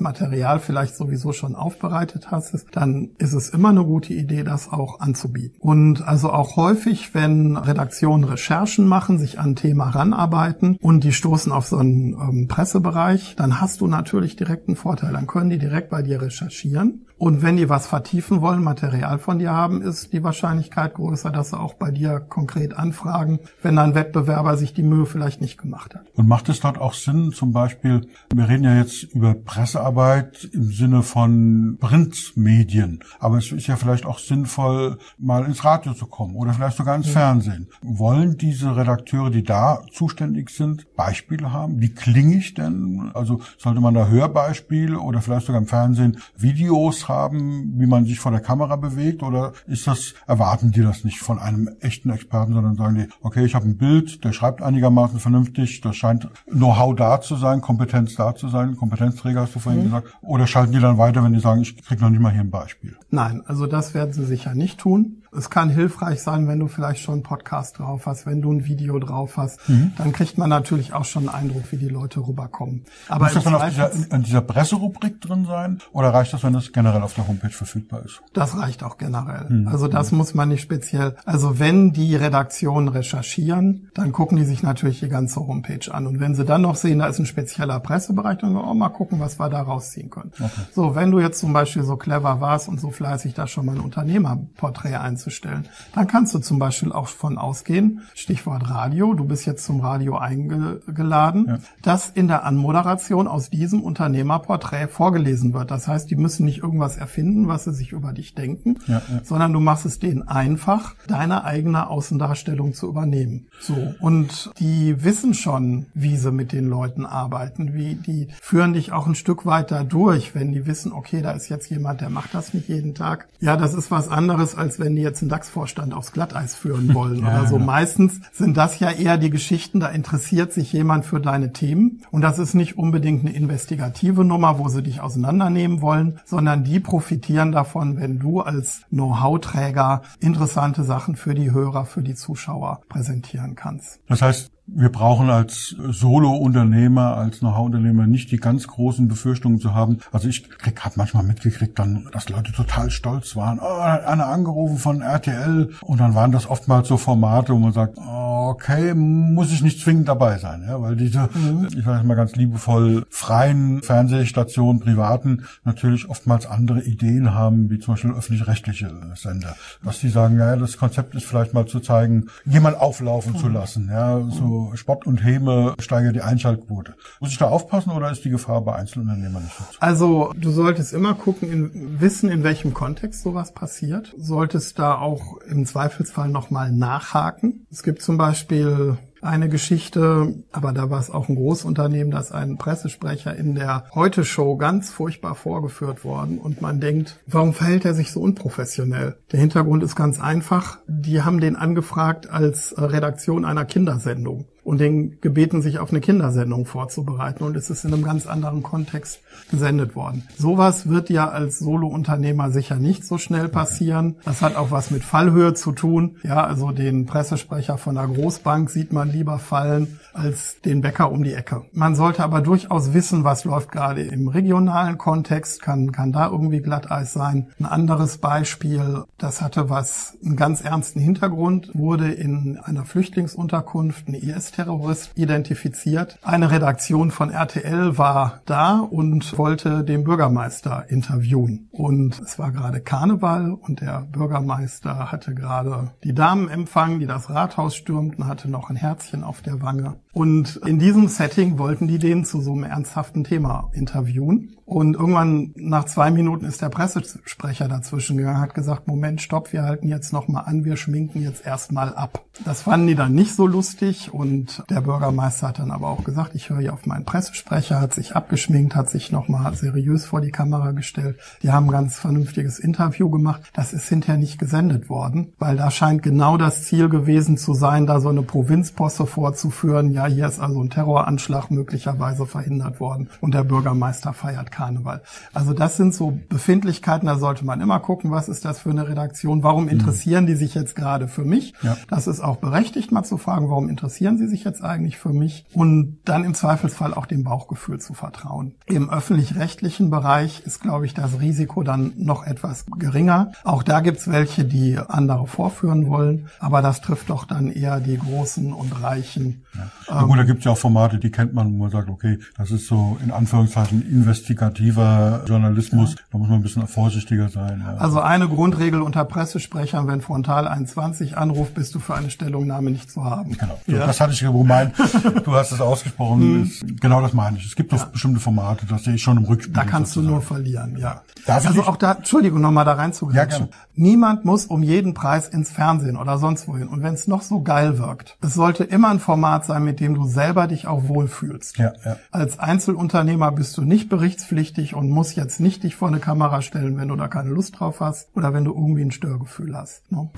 Material 0.00 0.60
vielleicht 0.60 0.96
sowieso 0.96 1.32
schon 1.32 1.54
aufbereitet 1.54 2.30
hast, 2.30 2.64
dann 2.72 3.10
ist 3.18 3.34
es 3.34 3.50
immer 3.50 3.68
eine 3.70 3.84
gute 3.84 4.14
Idee, 4.14 4.44
das 4.44 4.72
auch 4.72 5.00
anzubieten. 5.00 5.56
Und 5.60 6.06
also 6.06 6.30
auch 6.30 6.56
häufig, 6.56 7.14
wenn 7.14 7.56
Redaktionen 7.56 8.24
Recherchen 8.24 8.86
machen, 8.86 9.18
sich 9.18 9.38
an 9.38 9.46
ein 9.46 9.56
Thema 9.66 9.90
ran 9.90 10.12
ranarbeiten 10.12 10.76
und 10.80 11.02
die 11.02 11.12
stoßen 11.12 11.50
auf 11.50 11.66
so 11.66 11.78
einen 11.78 12.12
ähm, 12.12 12.48
Pressebereich, 12.48 13.34
dann 13.36 13.60
hast 13.60 13.80
du 13.80 13.88
natürlich 13.88 14.36
direkt 14.36 14.68
einen 14.68 14.76
Vorteil. 14.76 15.12
Dann 15.12 15.26
können 15.26 15.50
die 15.50 15.58
direkt 15.58 15.90
bei 15.90 16.02
dir 16.02 16.22
recherchieren 16.22 17.05
und 17.18 17.42
wenn 17.42 17.56
die 17.56 17.70
was 17.70 17.86
vertiefen 17.86 18.42
wollen, 18.42 18.62
Material 18.62 19.18
von 19.18 19.38
dir 19.38 19.50
haben, 19.50 19.80
ist 19.80 20.12
die 20.12 20.22
Wahrscheinlichkeit 20.22 20.94
größer, 20.94 21.30
dass 21.30 21.50
sie 21.50 21.58
auch 21.58 21.74
bei 21.74 21.90
dir 21.90 22.20
konkret 22.20 22.76
anfragen, 22.76 23.40
wenn 23.62 23.78
ein 23.78 23.94
Wettbewerber 23.94 24.56
sich 24.58 24.74
die 24.74 24.82
Mühe 24.82 25.06
vielleicht 25.06 25.40
nicht 25.40 25.56
gemacht 25.56 25.94
hat. 25.94 26.04
Und 26.14 26.28
macht 26.28 26.50
es 26.50 26.60
dort 26.60 26.78
auch 26.78 26.92
Sinn, 26.92 27.32
zum 27.32 27.52
Beispiel, 27.52 28.06
wir 28.34 28.48
reden 28.48 28.64
ja 28.64 28.76
jetzt 28.76 29.02
über 29.02 29.32
Pressearbeit 29.32 30.50
im 30.52 30.70
Sinne 30.70 31.02
von 31.02 31.78
Printmedien, 31.80 33.00
aber 33.18 33.38
es 33.38 33.50
ist 33.50 33.66
ja 33.66 33.76
vielleicht 33.76 34.04
auch 34.04 34.18
sinnvoll, 34.18 34.98
mal 35.16 35.46
ins 35.46 35.64
Radio 35.64 35.94
zu 35.94 36.06
kommen 36.06 36.36
oder 36.36 36.52
vielleicht 36.52 36.76
sogar 36.76 36.96
ins 36.96 37.06
ja. 37.06 37.12
Fernsehen. 37.12 37.68
Wollen 37.82 38.36
diese 38.36 38.76
Redakteure, 38.76 39.30
die 39.30 39.42
da 39.42 39.80
zuständig 39.90 40.50
sind, 40.50 40.94
Beispiele 40.96 41.50
haben? 41.50 41.80
Wie 41.80 41.94
klinge 41.94 42.36
ich 42.36 42.52
denn? 42.52 43.10
Also 43.14 43.40
sollte 43.56 43.80
man 43.80 43.94
da 43.94 44.08
Hörbeispiele 44.08 44.98
oder 44.98 45.22
vielleicht 45.22 45.46
sogar 45.46 45.62
im 45.62 45.66
Fernsehen 45.66 46.18
Videos 46.36 47.05
haben, 47.08 47.74
wie 47.78 47.86
man 47.86 48.04
sich 48.04 48.18
vor 48.18 48.32
der 48.32 48.40
Kamera 48.40 48.76
bewegt? 48.76 49.22
Oder 49.22 49.52
ist 49.66 49.86
das, 49.86 50.14
erwarten 50.26 50.70
die 50.72 50.82
das 50.82 51.04
nicht 51.04 51.18
von 51.18 51.38
einem 51.38 51.70
echten 51.80 52.10
Experten, 52.10 52.52
sondern 52.52 52.76
sagen 52.76 52.94
die, 52.96 53.08
okay, 53.20 53.44
ich 53.44 53.54
habe 53.54 53.66
ein 53.66 53.76
Bild, 53.76 54.24
der 54.24 54.32
schreibt 54.32 54.62
einigermaßen 54.62 55.20
vernünftig, 55.20 55.80
das 55.80 55.96
scheint 55.96 56.28
Know-how 56.46 56.94
da 56.94 57.20
zu 57.20 57.36
sein, 57.36 57.60
Kompetenz 57.60 58.14
da 58.16 58.34
zu 58.34 58.48
sein, 58.48 58.76
Kompetenzträger 58.76 59.42
hast 59.42 59.54
du 59.54 59.58
vorhin 59.58 59.82
mhm. 59.82 59.84
gesagt. 59.86 60.08
Oder 60.22 60.46
schalten 60.46 60.72
die 60.72 60.80
dann 60.80 60.98
weiter, 60.98 61.22
wenn 61.24 61.32
die 61.32 61.40
sagen, 61.40 61.62
ich 61.62 61.82
krieg 61.84 62.00
noch 62.00 62.10
nicht 62.10 62.20
mal 62.20 62.32
hier 62.32 62.40
ein 62.40 62.50
Beispiel? 62.50 62.96
Nein, 63.10 63.42
also 63.46 63.66
das 63.66 63.94
werden 63.94 64.12
sie 64.12 64.24
sicher 64.24 64.54
nicht 64.54 64.78
tun. 64.78 65.22
Es 65.36 65.50
kann 65.50 65.68
hilfreich 65.68 66.22
sein, 66.22 66.48
wenn 66.48 66.58
du 66.58 66.68
vielleicht 66.68 67.02
schon 67.02 67.14
einen 67.14 67.22
Podcast 67.22 67.78
drauf 67.78 68.06
hast, 68.06 68.24
wenn 68.24 68.40
du 68.40 68.52
ein 68.52 68.64
Video 68.64 68.98
drauf 68.98 69.36
hast, 69.36 69.68
mhm. 69.68 69.92
dann 69.98 70.12
kriegt 70.12 70.38
man 70.38 70.48
natürlich 70.48 70.92
auch 70.94 71.04
schon 71.04 71.28
einen 71.28 71.50
Eindruck, 71.50 71.70
wie 71.72 71.76
die 71.76 71.88
Leute 71.88 72.20
rüberkommen. 72.20 72.84
Aber 73.08 73.26
Muss 73.26 73.34
das 73.34 73.44
dann 73.44 73.54
auf 73.54 73.68
dieser, 73.68 73.92
in 73.92 74.22
dieser 74.22 74.40
Presserubrik 74.40 75.20
drin 75.20 75.44
sein? 75.44 75.78
Oder 75.92 76.14
reicht 76.14 76.32
das, 76.32 76.42
wenn 76.42 76.54
das 76.54 76.72
generell 76.72 77.02
auf 77.02 77.14
der 77.14 77.28
Homepage 77.28 77.50
verfügbar 77.50 78.04
ist? 78.04 78.22
Das 78.32 78.56
reicht 78.56 78.82
auch 78.82 78.96
generell. 78.96 79.46
Mhm. 79.48 79.68
Also 79.68 79.88
das 79.88 80.12
mhm. 80.12 80.18
muss 80.18 80.34
man 80.34 80.48
nicht 80.48 80.62
speziell. 80.62 81.16
Also 81.24 81.58
wenn 81.58 81.92
die 81.92 82.16
Redaktionen 82.16 82.88
recherchieren, 82.88 83.90
dann 83.94 84.12
gucken 84.12 84.38
die 84.38 84.44
sich 84.44 84.62
natürlich 84.62 85.00
die 85.00 85.08
ganze 85.08 85.40
Homepage 85.40 85.92
an. 85.92 86.06
Und 86.06 86.20
wenn 86.20 86.34
sie 86.34 86.44
dann 86.44 86.62
noch 86.62 86.76
sehen, 86.76 87.00
da 87.00 87.08
ist 87.08 87.18
ein 87.18 87.26
spezieller 87.26 87.80
Pressebereich, 87.80 88.38
dann 88.38 88.56
auch 88.56 88.74
mal 88.74 88.88
gucken, 88.88 89.20
was 89.20 89.38
wir 89.38 89.50
da 89.50 89.60
rausziehen 89.60 90.08
können. 90.08 90.32
Okay. 90.34 90.50
So, 90.72 90.94
wenn 90.94 91.10
du 91.10 91.20
jetzt 91.20 91.40
zum 91.40 91.52
Beispiel 91.52 91.82
so 91.82 91.96
clever 91.96 92.40
warst 92.40 92.68
und 92.68 92.80
so 92.80 92.90
fleißig 92.90 93.34
da 93.34 93.46
schon 93.46 93.66
mal 93.66 93.74
ein 93.74 93.80
Unternehmerporträt 93.80 94.96
einzubauen, 94.96 95.25
einzustellen. 95.26 95.68
Dann 95.94 96.06
kannst 96.06 96.34
du 96.34 96.38
zum 96.38 96.58
Beispiel 96.58 96.92
auch 96.92 97.08
von 97.08 97.38
ausgehen, 97.38 98.02
Stichwort 98.14 98.70
Radio, 98.70 99.14
du 99.14 99.24
bist 99.24 99.46
jetzt 99.46 99.64
zum 99.64 99.80
Radio 99.80 100.16
eingeladen, 100.16 101.46
ja. 101.48 101.58
dass 101.82 102.10
in 102.10 102.28
der 102.28 102.44
Anmoderation 102.44 103.26
aus 103.26 103.50
diesem 103.50 103.82
Unternehmerporträt 103.82 104.88
vorgelesen 104.88 105.52
wird. 105.52 105.70
Das 105.70 105.88
heißt, 105.88 106.10
die 106.10 106.16
müssen 106.16 106.44
nicht 106.44 106.62
irgendwas 106.62 106.96
erfinden, 106.96 107.48
was 107.48 107.64
sie 107.64 107.72
sich 107.72 107.92
über 107.92 108.12
dich 108.12 108.34
denken, 108.34 108.78
ja, 108.86 109.02
ja. 109.08 109.20
sondern 109.24 109.52
du 109.52 109.60
machst 109.60 109.86
es 109.86 109.98
denen 109.98 110.26
einfach, 110.28 110.94
deine 111.08 111.44
eigene 111.44 111.90
Außendarstellung 111.90 112.72
zu 112.72 112.88
übernehmen. 112.88 113.48
So. 113.60 113.94
Und 114.00 114.50
die 114.58 115.02
wissen 115.02 115.34
schon, 115.34 115.86
wie 115.94 116.16
sie 116.16 116.30
mit 116.30 116.52
den 116.52 116.68
Leuten 116.68 117.04
arbeiten, 117.04 117.74
wie 117.74 117.94
die 117.94 118.28
führen 118.40 118.74
dich 118.74 118.92
auch 118.92 119.06
ein 119.06 119.14
Stück 119.14 119.46
weiter 119.46 119.84
durch, 119.84 120.34
wenn 120.34 120.52
die 120.52 120.66
wissen, 120.66 120.92
okay, 120.92 121.22
da 121.22 121.32
ist 121.32 121.48
jetzt 121.48 121.68
jemand, 121.70 122.00
der 122.00 122.10
macht 122.10 122.34
das 122.34 122.54
nicht 122.54 122.68
jeden 122.68 122.94
Tag. 122.94 123.28
Ja, 123.40 123.56
das 123.56 123.74
ist 123.74 123.90
was 123.90 124.08
anderes, 124.08 124.54
als 124.54 124.78
wenn 124.78 124.94
die 124.94 125.02
jetzt 125.02 125.15
einen 125.22 125.28
DAX-Vorstand 125.28 125.94
aufs 125.94 126.12
Glatteis 126.12 126.54
führen 126.54 126.94
wollen 126.94 127.20
ja, 127.22 127.28
oder 127.28 127.48
so. 127.48 127.58
Ja. 127.58 127.64
Meistens 127.64 128.20
sind 128.32 128.56
das 128.56 128.78
ja 128.78 128.90
eher 128.90 129.18
die 129.18 129.30
Geschichten, 129.30 129.80
da 129.80 129.88
interessiert 129.88 130.52
sich 130.52 130.72
jemand 130.72 131.04
für 131.04 131.20
deine 131.20 131.52
Themen. 131.52 132.02
Und 132.10 132.22
das 132.22 132.38
ist 132.38 132.54
nicht 132.54 132.78
unbedingt 132.78 133.22
eine 133.22 133.34
investigative 133.34 134.24
Nummer, 134.24 134.58
wo 134.58 134.68
sie 134.68 134.82
dich 134.82 135.00
auseinandernehmen 135.00 135.80
wollen, 135.80 136.20
sondern 136.24 136.64
die 136.64 136.80
profitieren 136.80 137.52
davon, 137.52 137.98
wenn 137.98 138.18
du 138.18 138.40
als 138.40 138.82
Know-how-Träger 138.90 140.02
interessante 140.20 140.84
Sachen 140.84 141.16
für 141.16 141.34
die 141.34 141.50
Hörer, 141.50 141.84
für 141.84 142.02
die 142.02 142.14
Zuschauer 142.14 142.80
präsentieren 142.88 143.54
kannst. 143.54 144.00
Das 144.08 144.22
heißt, 144.22 144.50
wir 144.68 144.90
brauchen 144.90 145.30
als 145.30 145.76
Solo-Unternehmer, 145.78 147.16
als 147.16 147.38
Know-how-Unternehmer 147.38 148.06
nicht 148.06 148.32
die 148.32 148.38
ganz 148.38 148.66
großen 148.66 149.06
Befürchtungen 149.06 149.60
zu 149.60 149.74
haben. 149.74 149.98
Also 150.10 150.28
ich 150.28 150.48
habe 150.80 150.94
manchmal 150.96 151.22
mitgekriegt, 151.22 151.78
dann, 151.78 152.08
dass 152.12 152.28
Leute 152.28 152.52
total 152.52 152.90
stolz 152.90 153.36
waren. 153.36 153.60
Oh, 153.60 153.80
einer 153.80 154.26
angerufen 154.26 154.78
von 154.78 155.02
RTL 155.02 155.70
und 155.82 156.00
dann 156.00 156.14
waren 156.14 156.32
das 156.32 156.48
oftmals 156.48 156.88
so 156.88 156.96
Formate, 156.96 157.52
wo 157.52 157.58
man 157.58 157.72
sagt, 157.72 157.98
okay, 157.98 158.92
muss 158.94 159.52
ich 159.52 159.62
nicht 159.62 159.80
zwingend 159.80 160.08
dabei 160.08 160.38
sein, 160.38 160.64
ja, 160.66 160.80
weil 160.80 160.96
diese, 160.96 161.28
mhm. 161.32 161.68
ich 161.76 161.84
sage 161.84 162.06
mal 162.06 162.14
ganz 162.14 162.34
liebevoll, 162.34 163.06
freien 163.08 163.82
Fernsehstationen, 163.82 164.80
privaten 164.80 165.44
natürlich 165.64 166.08
oftmals 166.10 166.46
andere 166.46 166.82
Ideen 166.82 167.34
haben, 167.34 167.70
wie 167.70 167.78
zum 167.78 167.94
Beispiel 167.94 168.10
öffentlich-rechtliche 168.12 168.90
Sender. 169.14 169.56
Dass 169.84 170.00
die 170.00 170.08
sagen, 170.08 170.38
ja, 170.38 170.56
das 170.56 170.76
Konzept 170.76 171.14
ist 171.14 171.24
vielleicht 171.24 171.54
mal 171.54 171.66
zu 171.66 171.78
zeigen, 171.80 172.26
jemand 172.44 172.78
auflaufen 172.78 173.34
mhm. 173.34 173.38
zu 173.38 173.48
lassen, 173.48 173.88
ja, 173.90 174.20
so 174.30 174.55
Spott 174.74 175.06
und 175.06 175.24
Häme 175.24 175.74
steigert 175.78 176.16
die 176.16 176.22
Einschaltquote. 176.22 176.94
Muss 177.20 177.30
ich 177.30 177.38
da 177.38 177.48
aufpassen 177.48 177.90
oder 177.90 178.10
ist 178.10 178.24
die 178.24 178.30
Gefahr 178.30 178.60
bei 178.62 178.74
Einzelunternehmern 178.74 179.44
nicht 179.44 179.56
so? 179.56 179.64
Also 179.80 180.32
du 180.36 180.50
solltest 180.50 180.92
immer 180.92 181.14
gucken, 181.14 181.50
in, 181.50 182.00
wissen, 182.00 182.30
in 182.30 182.42
welchem 182.42 182.74
Kontext 182.74 183.22
sowas 183.22 183.52
passiert. 183.52 184.14
Solltest 184.16 184.78
da 184.78 184.98
auch 184.98 185.38
im 185.48 185.66
Zweifelsfall 185.66 186.28
nochmal 186.28 186.72
nachhaken. 186.72 187.66
Es 187.70 187.82
gibt 187.82 188.02
zum 188.02 188.18
Beispiel 188.18 188.98
eine 189.22 189.48
Geschichte, 189.48 190.34
aber 190.52 190.72
da 190.72 190.90
war 190.90 191.00
es 191.00 191.10
auch 191.10 191.28
ein 191.28 191.36
Großunternehmen, 191.36 192.10
dass 192.10 192.32
ein 192.32 192.58
Pressesprecher 192.58 193.34
in 193.34 193.54
der 193.54 193.84
Heute-Show 193.94 194.56
ganz 194.56 194.90
furchtbar 194.90 195.34
vorgeführt 195.34 196.04
worden 196.04 196.38
und 196.38 196.62
man 196.62 196.80
denkt, 196.80 197.20
warum 197.26 197.52
verhält 197.52 197.84
er 197.84 197.94
sich 197.94 198.12
so 198.12 198.20
unprofessionell? 198.20 199.16
Der 199.32 199.40
Hintergrund 199.40 199.82
ist 199.82 199.96
ganz 199.96 200.20
einfach. 200.20 200.78
Die 200.86 201.22
haben 201.22 201.40
den 201.40 201.56
angefragt 201.56 202.30
als 202.30 202.74
Redaktion 202.76 203.44
einer 203.44 203.64
Kindersendung 203.64 204.46
und 204.66 204.78
den 204.78 205.20
gebeten, 205.20 205.62
sich 205.62 205.78
auf 205.78 205.90
eine 205.90 206.00
Kindersendung 206.00 206.66
vorzubereiten. 206.66 207.44
Und 207.44 207.56
es 207.56 207.70
ist 207.70 207.84
in 207.84 207.94
einem 207.94 208.02
ganz 208.02 208.26
anderen 208.26 208.64
Kontext 208.64 209.20
gesendet 209.48 209.94
worden. 209.94 210.24
Sowas 210.36 210.88
wird 210.88 211.08
ja 211.08 211.28
als 211.28 211.60
Solo-Unternehmer 211.60 212.50
sicher 212.50 212.76
nicht 212.76 213.04
so 213.04 213.16
schnell 213.16 213.48
passieren. 213.48 214.16
Das 214.24 214.42
hat 214.42 214.56
auch 214.56 214.72
was 214.72 214.90
mit 214.90 215.04
Fallhöhe 215.04 215.54
zu 215.54 215.70
tun. 215.70 216.16
Ja, 216.24 216.44
also 216.44 216.72
den 216.72 217.06
Pressesprecher 217.06 217.78
von 217.78 217.96
einer 217.96 218.12
Großbank 218.12 218.68
sieht 218.68 218.92
man 218.92 219.08
lieber 219.08 219.38
fallen 219.38 220.00
als 220.12 220.60
den 220.62 220.80
Bäcker 220.80 221.12
um 221.12 221.22
die 221.22 221.34
Ecke. 221.34 221.62
Man 221.72 221.94
sollte 221.94 222.24
aber 222.24 222.40
durchaus 222.40 222.92
wissen, 222.92 223.22
was 223.22 223.44
läuft 223.44 223.70
gerade 223.70 224.02
im 224.02 224.26
regionalen 224.26 224.98
Kontext, 224.98 225.62
kann, 225.62 225.92
kann 225.92 226.10
da 226.10 226.28
irgendwie 226.28 226.60
Glatteis 226.60 227.12
sein. 227.12 227.50
Ein 227.60 227.66
anderes 227.66 228.18
Beispiel, 228.18 229.04
das 229.16 229.42
hatte 229.42 229.70
was, 229.70 230.16
einen 230.24 230.34
ganz 230.34 230.60
ernsten 230.62 230.98
Hintergrund, 230.98 231.70
wurde 231.74 232.10
in 232.10 232.58
einer 232.58 232.84
Flüchtlingsunterkunft 232.84 234.08
ein 234.08 234.14
IS-Terrorist 234.56 235.12
identifiziert. 235.16 236.18
Eine 236.22 236.50
Redaktion 236.50 237.10
von 237.10 237.30
RTL 237.30 237.98
war 237.98 238.40
da 238.46 238.78
und 238.78 239.36
wollte 239.36 239.84
den 239.84 240.04
Bürgermeister 240.04 240.86
interviewen. 240.88 241.68
Und 241.72 242.18
es 242.20 242.38
war 242.38 242.52
gerade 242.52 242.80
Karneval 242.80 243.52
und 243.52 243.80
der 243.80 244.06
Bürgermeister 244.10 245.12
hatte 245.12 245.34
gerade 245.34 245.90
die 246.04 246.14
Damen 246.14 246.48
empfangen, 246.48 247.00
die 247.00 247.06
das 247.06 247.28
Rathaus 247.28 247.76
stürmten, 247.76 248.26
hatte 248.26 248.50
noch 248.50 248.70
ein 248.70 248.76
Herzchen 248.76 249.24
auf 249.24 249.42
der 249.42 249.60
Wange. 249.60 249.96
Und 250.12 250.56
in 250.64 250.78
diesem 250.78 251.08
Setting 251.08 251.58
wollten 251.58 251.86
die 251.86 251.98
den 251.98 252.24
zu 252.24 252.40
so 252.40 252.52
einem 252.52 252.64
ernsthaften 252.64 253.24
Thema 253.24 253.70
interviewen. 253.74 254.55
Und 254.66 254.94
irgendwann 254.94 255.52
nach 255.54 255.84
zwei 255.84 256.10
Minuten 256.10 256.44
ist 256.44 256.60
der 256.60 256.70
Pressesprecher 256.70 257.68
dazwischen 257.68 258.16
gegangen, 258.16 258.40
hat 258.40 258.52
gesagt, 258.52 258.88
Moment, 258.88 259.22
stopp, 259.22 259.52
wir 259.52 259.62
halten 259.62 259.86
jetzt 259.86 260.12
nochmal 260.12 260.42
an, 260.46 260.64
wir 260.64 260.76
schminken 260.76 261.22
jetzt 261.22 261.46
erstmal 261.46 261.94
ab. 261.94 262.24
Das 262.44 262.62
fanden 262.62 262.88
die 262.88 262.96
dann 262.96 263.14
nicht 263.14 263.34
so 263.34 263.46
lustig 263.46 264.12
und 264.12 264.64
der 264.68 264.80
Bürgermeister 264.80 265.48
hat 265.48 265.60
dann 265.60 265.70
aber 265.70 265.88
auch 265.88 266.02
gesagt, 266.02 266.34
ich 266.34 266.50
höre 266.50 266.58
hier 266.58 266.74
auf 266.74 266.84
meinen 266.84 267.04
Pressesprecher, 267.04 267.80
hat 267.80 267.94
sich 267.94 268.16
abgeschminkt, 268.16 268.74
hat 268.74 268.90
sich 268.90 269.12
nochmal 269.12 269.54
seriös 269.54 270.04
vor 270.04 270.20
die 270.20 270.32
Kamera 270.32 270.72
gestellt. 270.72 271.16
Die 271.42 271.52
haben 271.52 271.66
ein 271.66 271.72
ganz 271.72 271.94
vernünftiges 271.94 272.58
Interview 272.58 273.08
gemacht. 273.08 273.42
Das 273.54 273.72
ist 273.72 273.88
hinterher 273.88 274.18
nicht 274.18 274.38
gesendet 274.38 274.88
worden, 274.88 275.32
weil 275.38 275.56
da 275.56 275.70
scheint 275.70 276.02
genau 276.02 276.36
das 276.36 276.64
Ziel 276.64 276.88
gewesen 276.88 277.38
zu 277.38 277.54
sein, 277.54 277.86
da 277.86 278.00
so 278.00 278.08
eine 278.08 278.22
Provinzposse 278.22 279.06
vorzuführen. 279.06 279.92
Ja, 279.92 280.06
hier 280.06 280.26
ist 280.26 280.40
also 280.40 280.60
ein 280.60 280.70
Terroranschlag 280.70 281.52
möglicherweise 281.52 282.26
verhindert 282.26 282.80
worden 282.80 283.08
und 283.20 283.32
der 283.32 283.44
Bürgermeister 283.44 284.12
feiert 284.12 284.50
Karneval. 284.56 285.02
Also 285.34 285.52
das 285.52 285.76
sind 285.76 285.94
so 285.94 286.18
Befindlichkeiten, 286.30 287.06
da 287.06 287.18
sollte 287.18 287.44
man 287.44 287.60
immer 287.60 287.78
gucken, 287.78 288.10
was 288.10 288.28
ist 288.28 288.44
das 288.46 288.58
für 288.58 288.70
eine 288.70 288.88
Redaktion, 288.88 289.42
warum 289.42 289.68
interessieren 289.68 290.24
mhm. 290.24 290.28
die 290.28 290.34
sich 290.34 290.54
jetzt 290.54 290.74
gerade 290.74 291.08
für 291.08 291.24
mich? 291.24 291.52
Ja. 291.62 291.76
Das 291.88 292.06
ist 292.06 292.20
auch 292.20 292.36
berechtigt, 292.36 292.90
mal 292.90 293.04
zu 293.04 293.18
fragen, 293.18 293.50
warum 293.50 293.68
interessieren 293.68 294.16
sie 294.16 294.26
sich 294.26 294.44
jetzt 294.44 294.64
eigentlich 294.64 294.96
für 294.96 295.12
mich? 295.12 295.44
Und 295.52 295.98
dann 296.06 296.24
im 296.24 296.32
Zweifelsfall 296.32 296.94
auch 296.94 297.04
dem 297.04 297.22
Bauchgefühl 297.22 297.80
zu 297.80 297.92
vertrauen. 297.92 298.54
Im 298.64 298.88
öffentlich-rechtlichen 298.88 299.90
Bereich 299.90 300.40
ist, 300.46 300.62
glaube 300.62 300.86
ich, 300.86 300.94
das 300.94 301.20
Risiko 301.20 301.62
dann 301.62 301.92
noch 301.96 302.26
etwas 302.26 302.64
geringer. 302.78 303.32
Auch 303.44 303.62
da 303.62 303.80
gibt's 303.80 304.08
welche, 304.08 304.46
die 304.46 304.78
andere 304.78 305.26
vorführen 305.26 305.88
wollen, 305.88 306.28
aber 306.40 306.62
das 306.62 306.80
trifft 306.80 307.10
doch 307.10 307.26
dann 307.26 307.50
eher 307.50 307.80
die 307.80 307.98
Großen 307.98 308.54
und 308.54 308.82
Reichen. 308.82 309.44
Ja. 309.88 310.00
Ähm, 310.00 310.08
gut, 310.08 310.18
da 310.18 310.24
gibt's 310.24 310.46
ja 310.46 310.52
auch 310.52 310.58
Formate, 310.58 310.98
die 310.98 311.10
kennt 311.10 311.34
man, 311.34 311.52
wo 311.52 311.58
man 311.58 311.70
sagt, 311.70 311.90
okay, 311.90 312.18
das 312.38 312.50
ist 312.50 312.66
so 312.66 312.96
in 313.04 313.10
Anführungszeichen 313.10 313.82
investigativ 313.82 314.45
investigativer 314.46 315.22
Journalismus. 315.26 315.90
Ja. 315.92 316.00
Da 316.12 316.18
muss 316.18 316.28
man 316.28 316.38
ein 316.38 316.42
bisschen 316.42 316.66
vorsichtiger 316.66 317.28
sein. 317.28 317.64
Ja. 317.64 317.76
Also 317.78 318.00
eine 318.00 318.28
Grundregel 318.28 318.82
unter 318.82 319.04
Pressesprechern, 319.04 319.86
wenn 319.86 320.00
Frontal 320.00 320.48
21 320.48 321.16
anruft, 321.16 321.54
bist 321.54 321.74
du 321.74 321.78
für 321.78 321.94
eine 321.94 322.10
Stellungnahme 322.10 322.70
nicht 322.70 322.90
zu 322.90 323.04
haben. 323.04 323.36
Genau. 323.36 323.58
So, 323.66 323.72
ja. 323.72 323.86
Das 323.86 324.00
hatte 324.00 324.12
ich 324.12 324.20
gemeint. 324.20 324.74
Du 325.24 325.34
hast 325.34 325.52
es 325.52 325.60
ausgesprochen. 325.60 326.20
Hm. 326.20 326.76
genau 326.80 327.00
das 327.00 327.12
meine 327.12 327.38
ich. 327.38 327.46
Es 327.46 327.56
gibt 327.56 327.72
doch 327.72 327.86
bestimmte 327.86 328.20
Formate, 328.20 328.66
das 328.66 328.84
sehe 328.84 328.94
ich 328.94 329.02
schon 329.02 329.16
im 329.16 329.24
Rückspiel. 329.24 329.54
Da 329.54 329.64
kannst 329.64 329.92
sozusagen. 329.92 330.06
du 330.06 330.12
nur 330.14 330.22
verlieren, 330.22 330.76
ja. 330.78 331.02
Darf 331.26 331.46
also 331.46 331.64
auch 331.64 331.76
da, 331.76 331.92
Entschuldigung, 331.92 332.40
nochmal 332.40 332.64
da 332.64 332.74
reinzugreifen. 332.74 333.48
Ja, 333.50 333.56
Niemand 333.78 334.24
muss 334.24 334.46
um 334.46 334.62
jeden 334.62 334.94
Preis 334.94 335.28
ins 335.28 335.50
Fernsehen 335.50 335.96
oder 335.96 336.16
sonst 336.16 336.48
wohin. 336.48 336.68
Und 336.68 336.82
wenn 336.82 336.94
es 336.94 337.08
noch 337.08 337.20
so 337.20 337.42
geil 337.42 337.78
wirkt, 337.78 338.16
es 338.22 338.32
sollte 338.32 338.64
immer 338.64 338.88
ein 338.88 339.00
Format 339.00 339.44
sein, 339.44 339.64
mit 339.64 339.80
dem 339.80 339.94
du 339.94 340.06
selber 340.06 340.46
dich 340.46 340.66
auch 340.66 340.88
wohlfühlst. 340.88 341.58
Ja, 341.58 341.72
ja. 341.84 341.96
Als 342.10 342.38
Einzelunternehmer 342.38 343.32
bist 343.32 343.56
du 343.58 343.62
nicht 343.62 343.90
berichtspflichtig 343.90 344.35
und 344.74 344.90
musst 344.90 345.16
jetzt 345.16 345.40
nicht 345.40 345.62
dich 345.62 345.76
vor 345.76 345.88
eine 345.88 345.98
Kamera 345.98 346.42
stellen, 346.42 346.76
wenn 346.76 346.88
du 346.88 346.96
da 346.96 347.08
keine 347.08 347.30
Lust 347.30 347.58
drauf 347.58 347.80
hast 347.80 348.08
oder 348.14 348.32
wenn 348.34 348.44
du 348.44 348.52
irgendwie 348.52 348.82
ein 348.82 348.90
Störgefühl 348.90 349.56
hast. 349.56 349.90
Ne? 349.90 350.10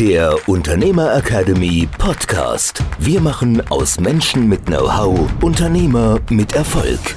Der 0.00 0.48
Unternehmer 0.48 1.14
Academy 1.14 1.86
Podcast. 1.98 2.82
Wir 2.98 3.20
machen 3.20 3.62
aus 3.70 4.00
Menschen 4.00 4.48
mit 4.48 4.66
Know-how 4.66 5.30
Unternehmer 5.42 6.18
mit 6.30 6.54
Erfolg. 6.54 7.16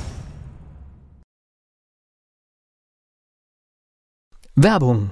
Werbung. 4.56 5.12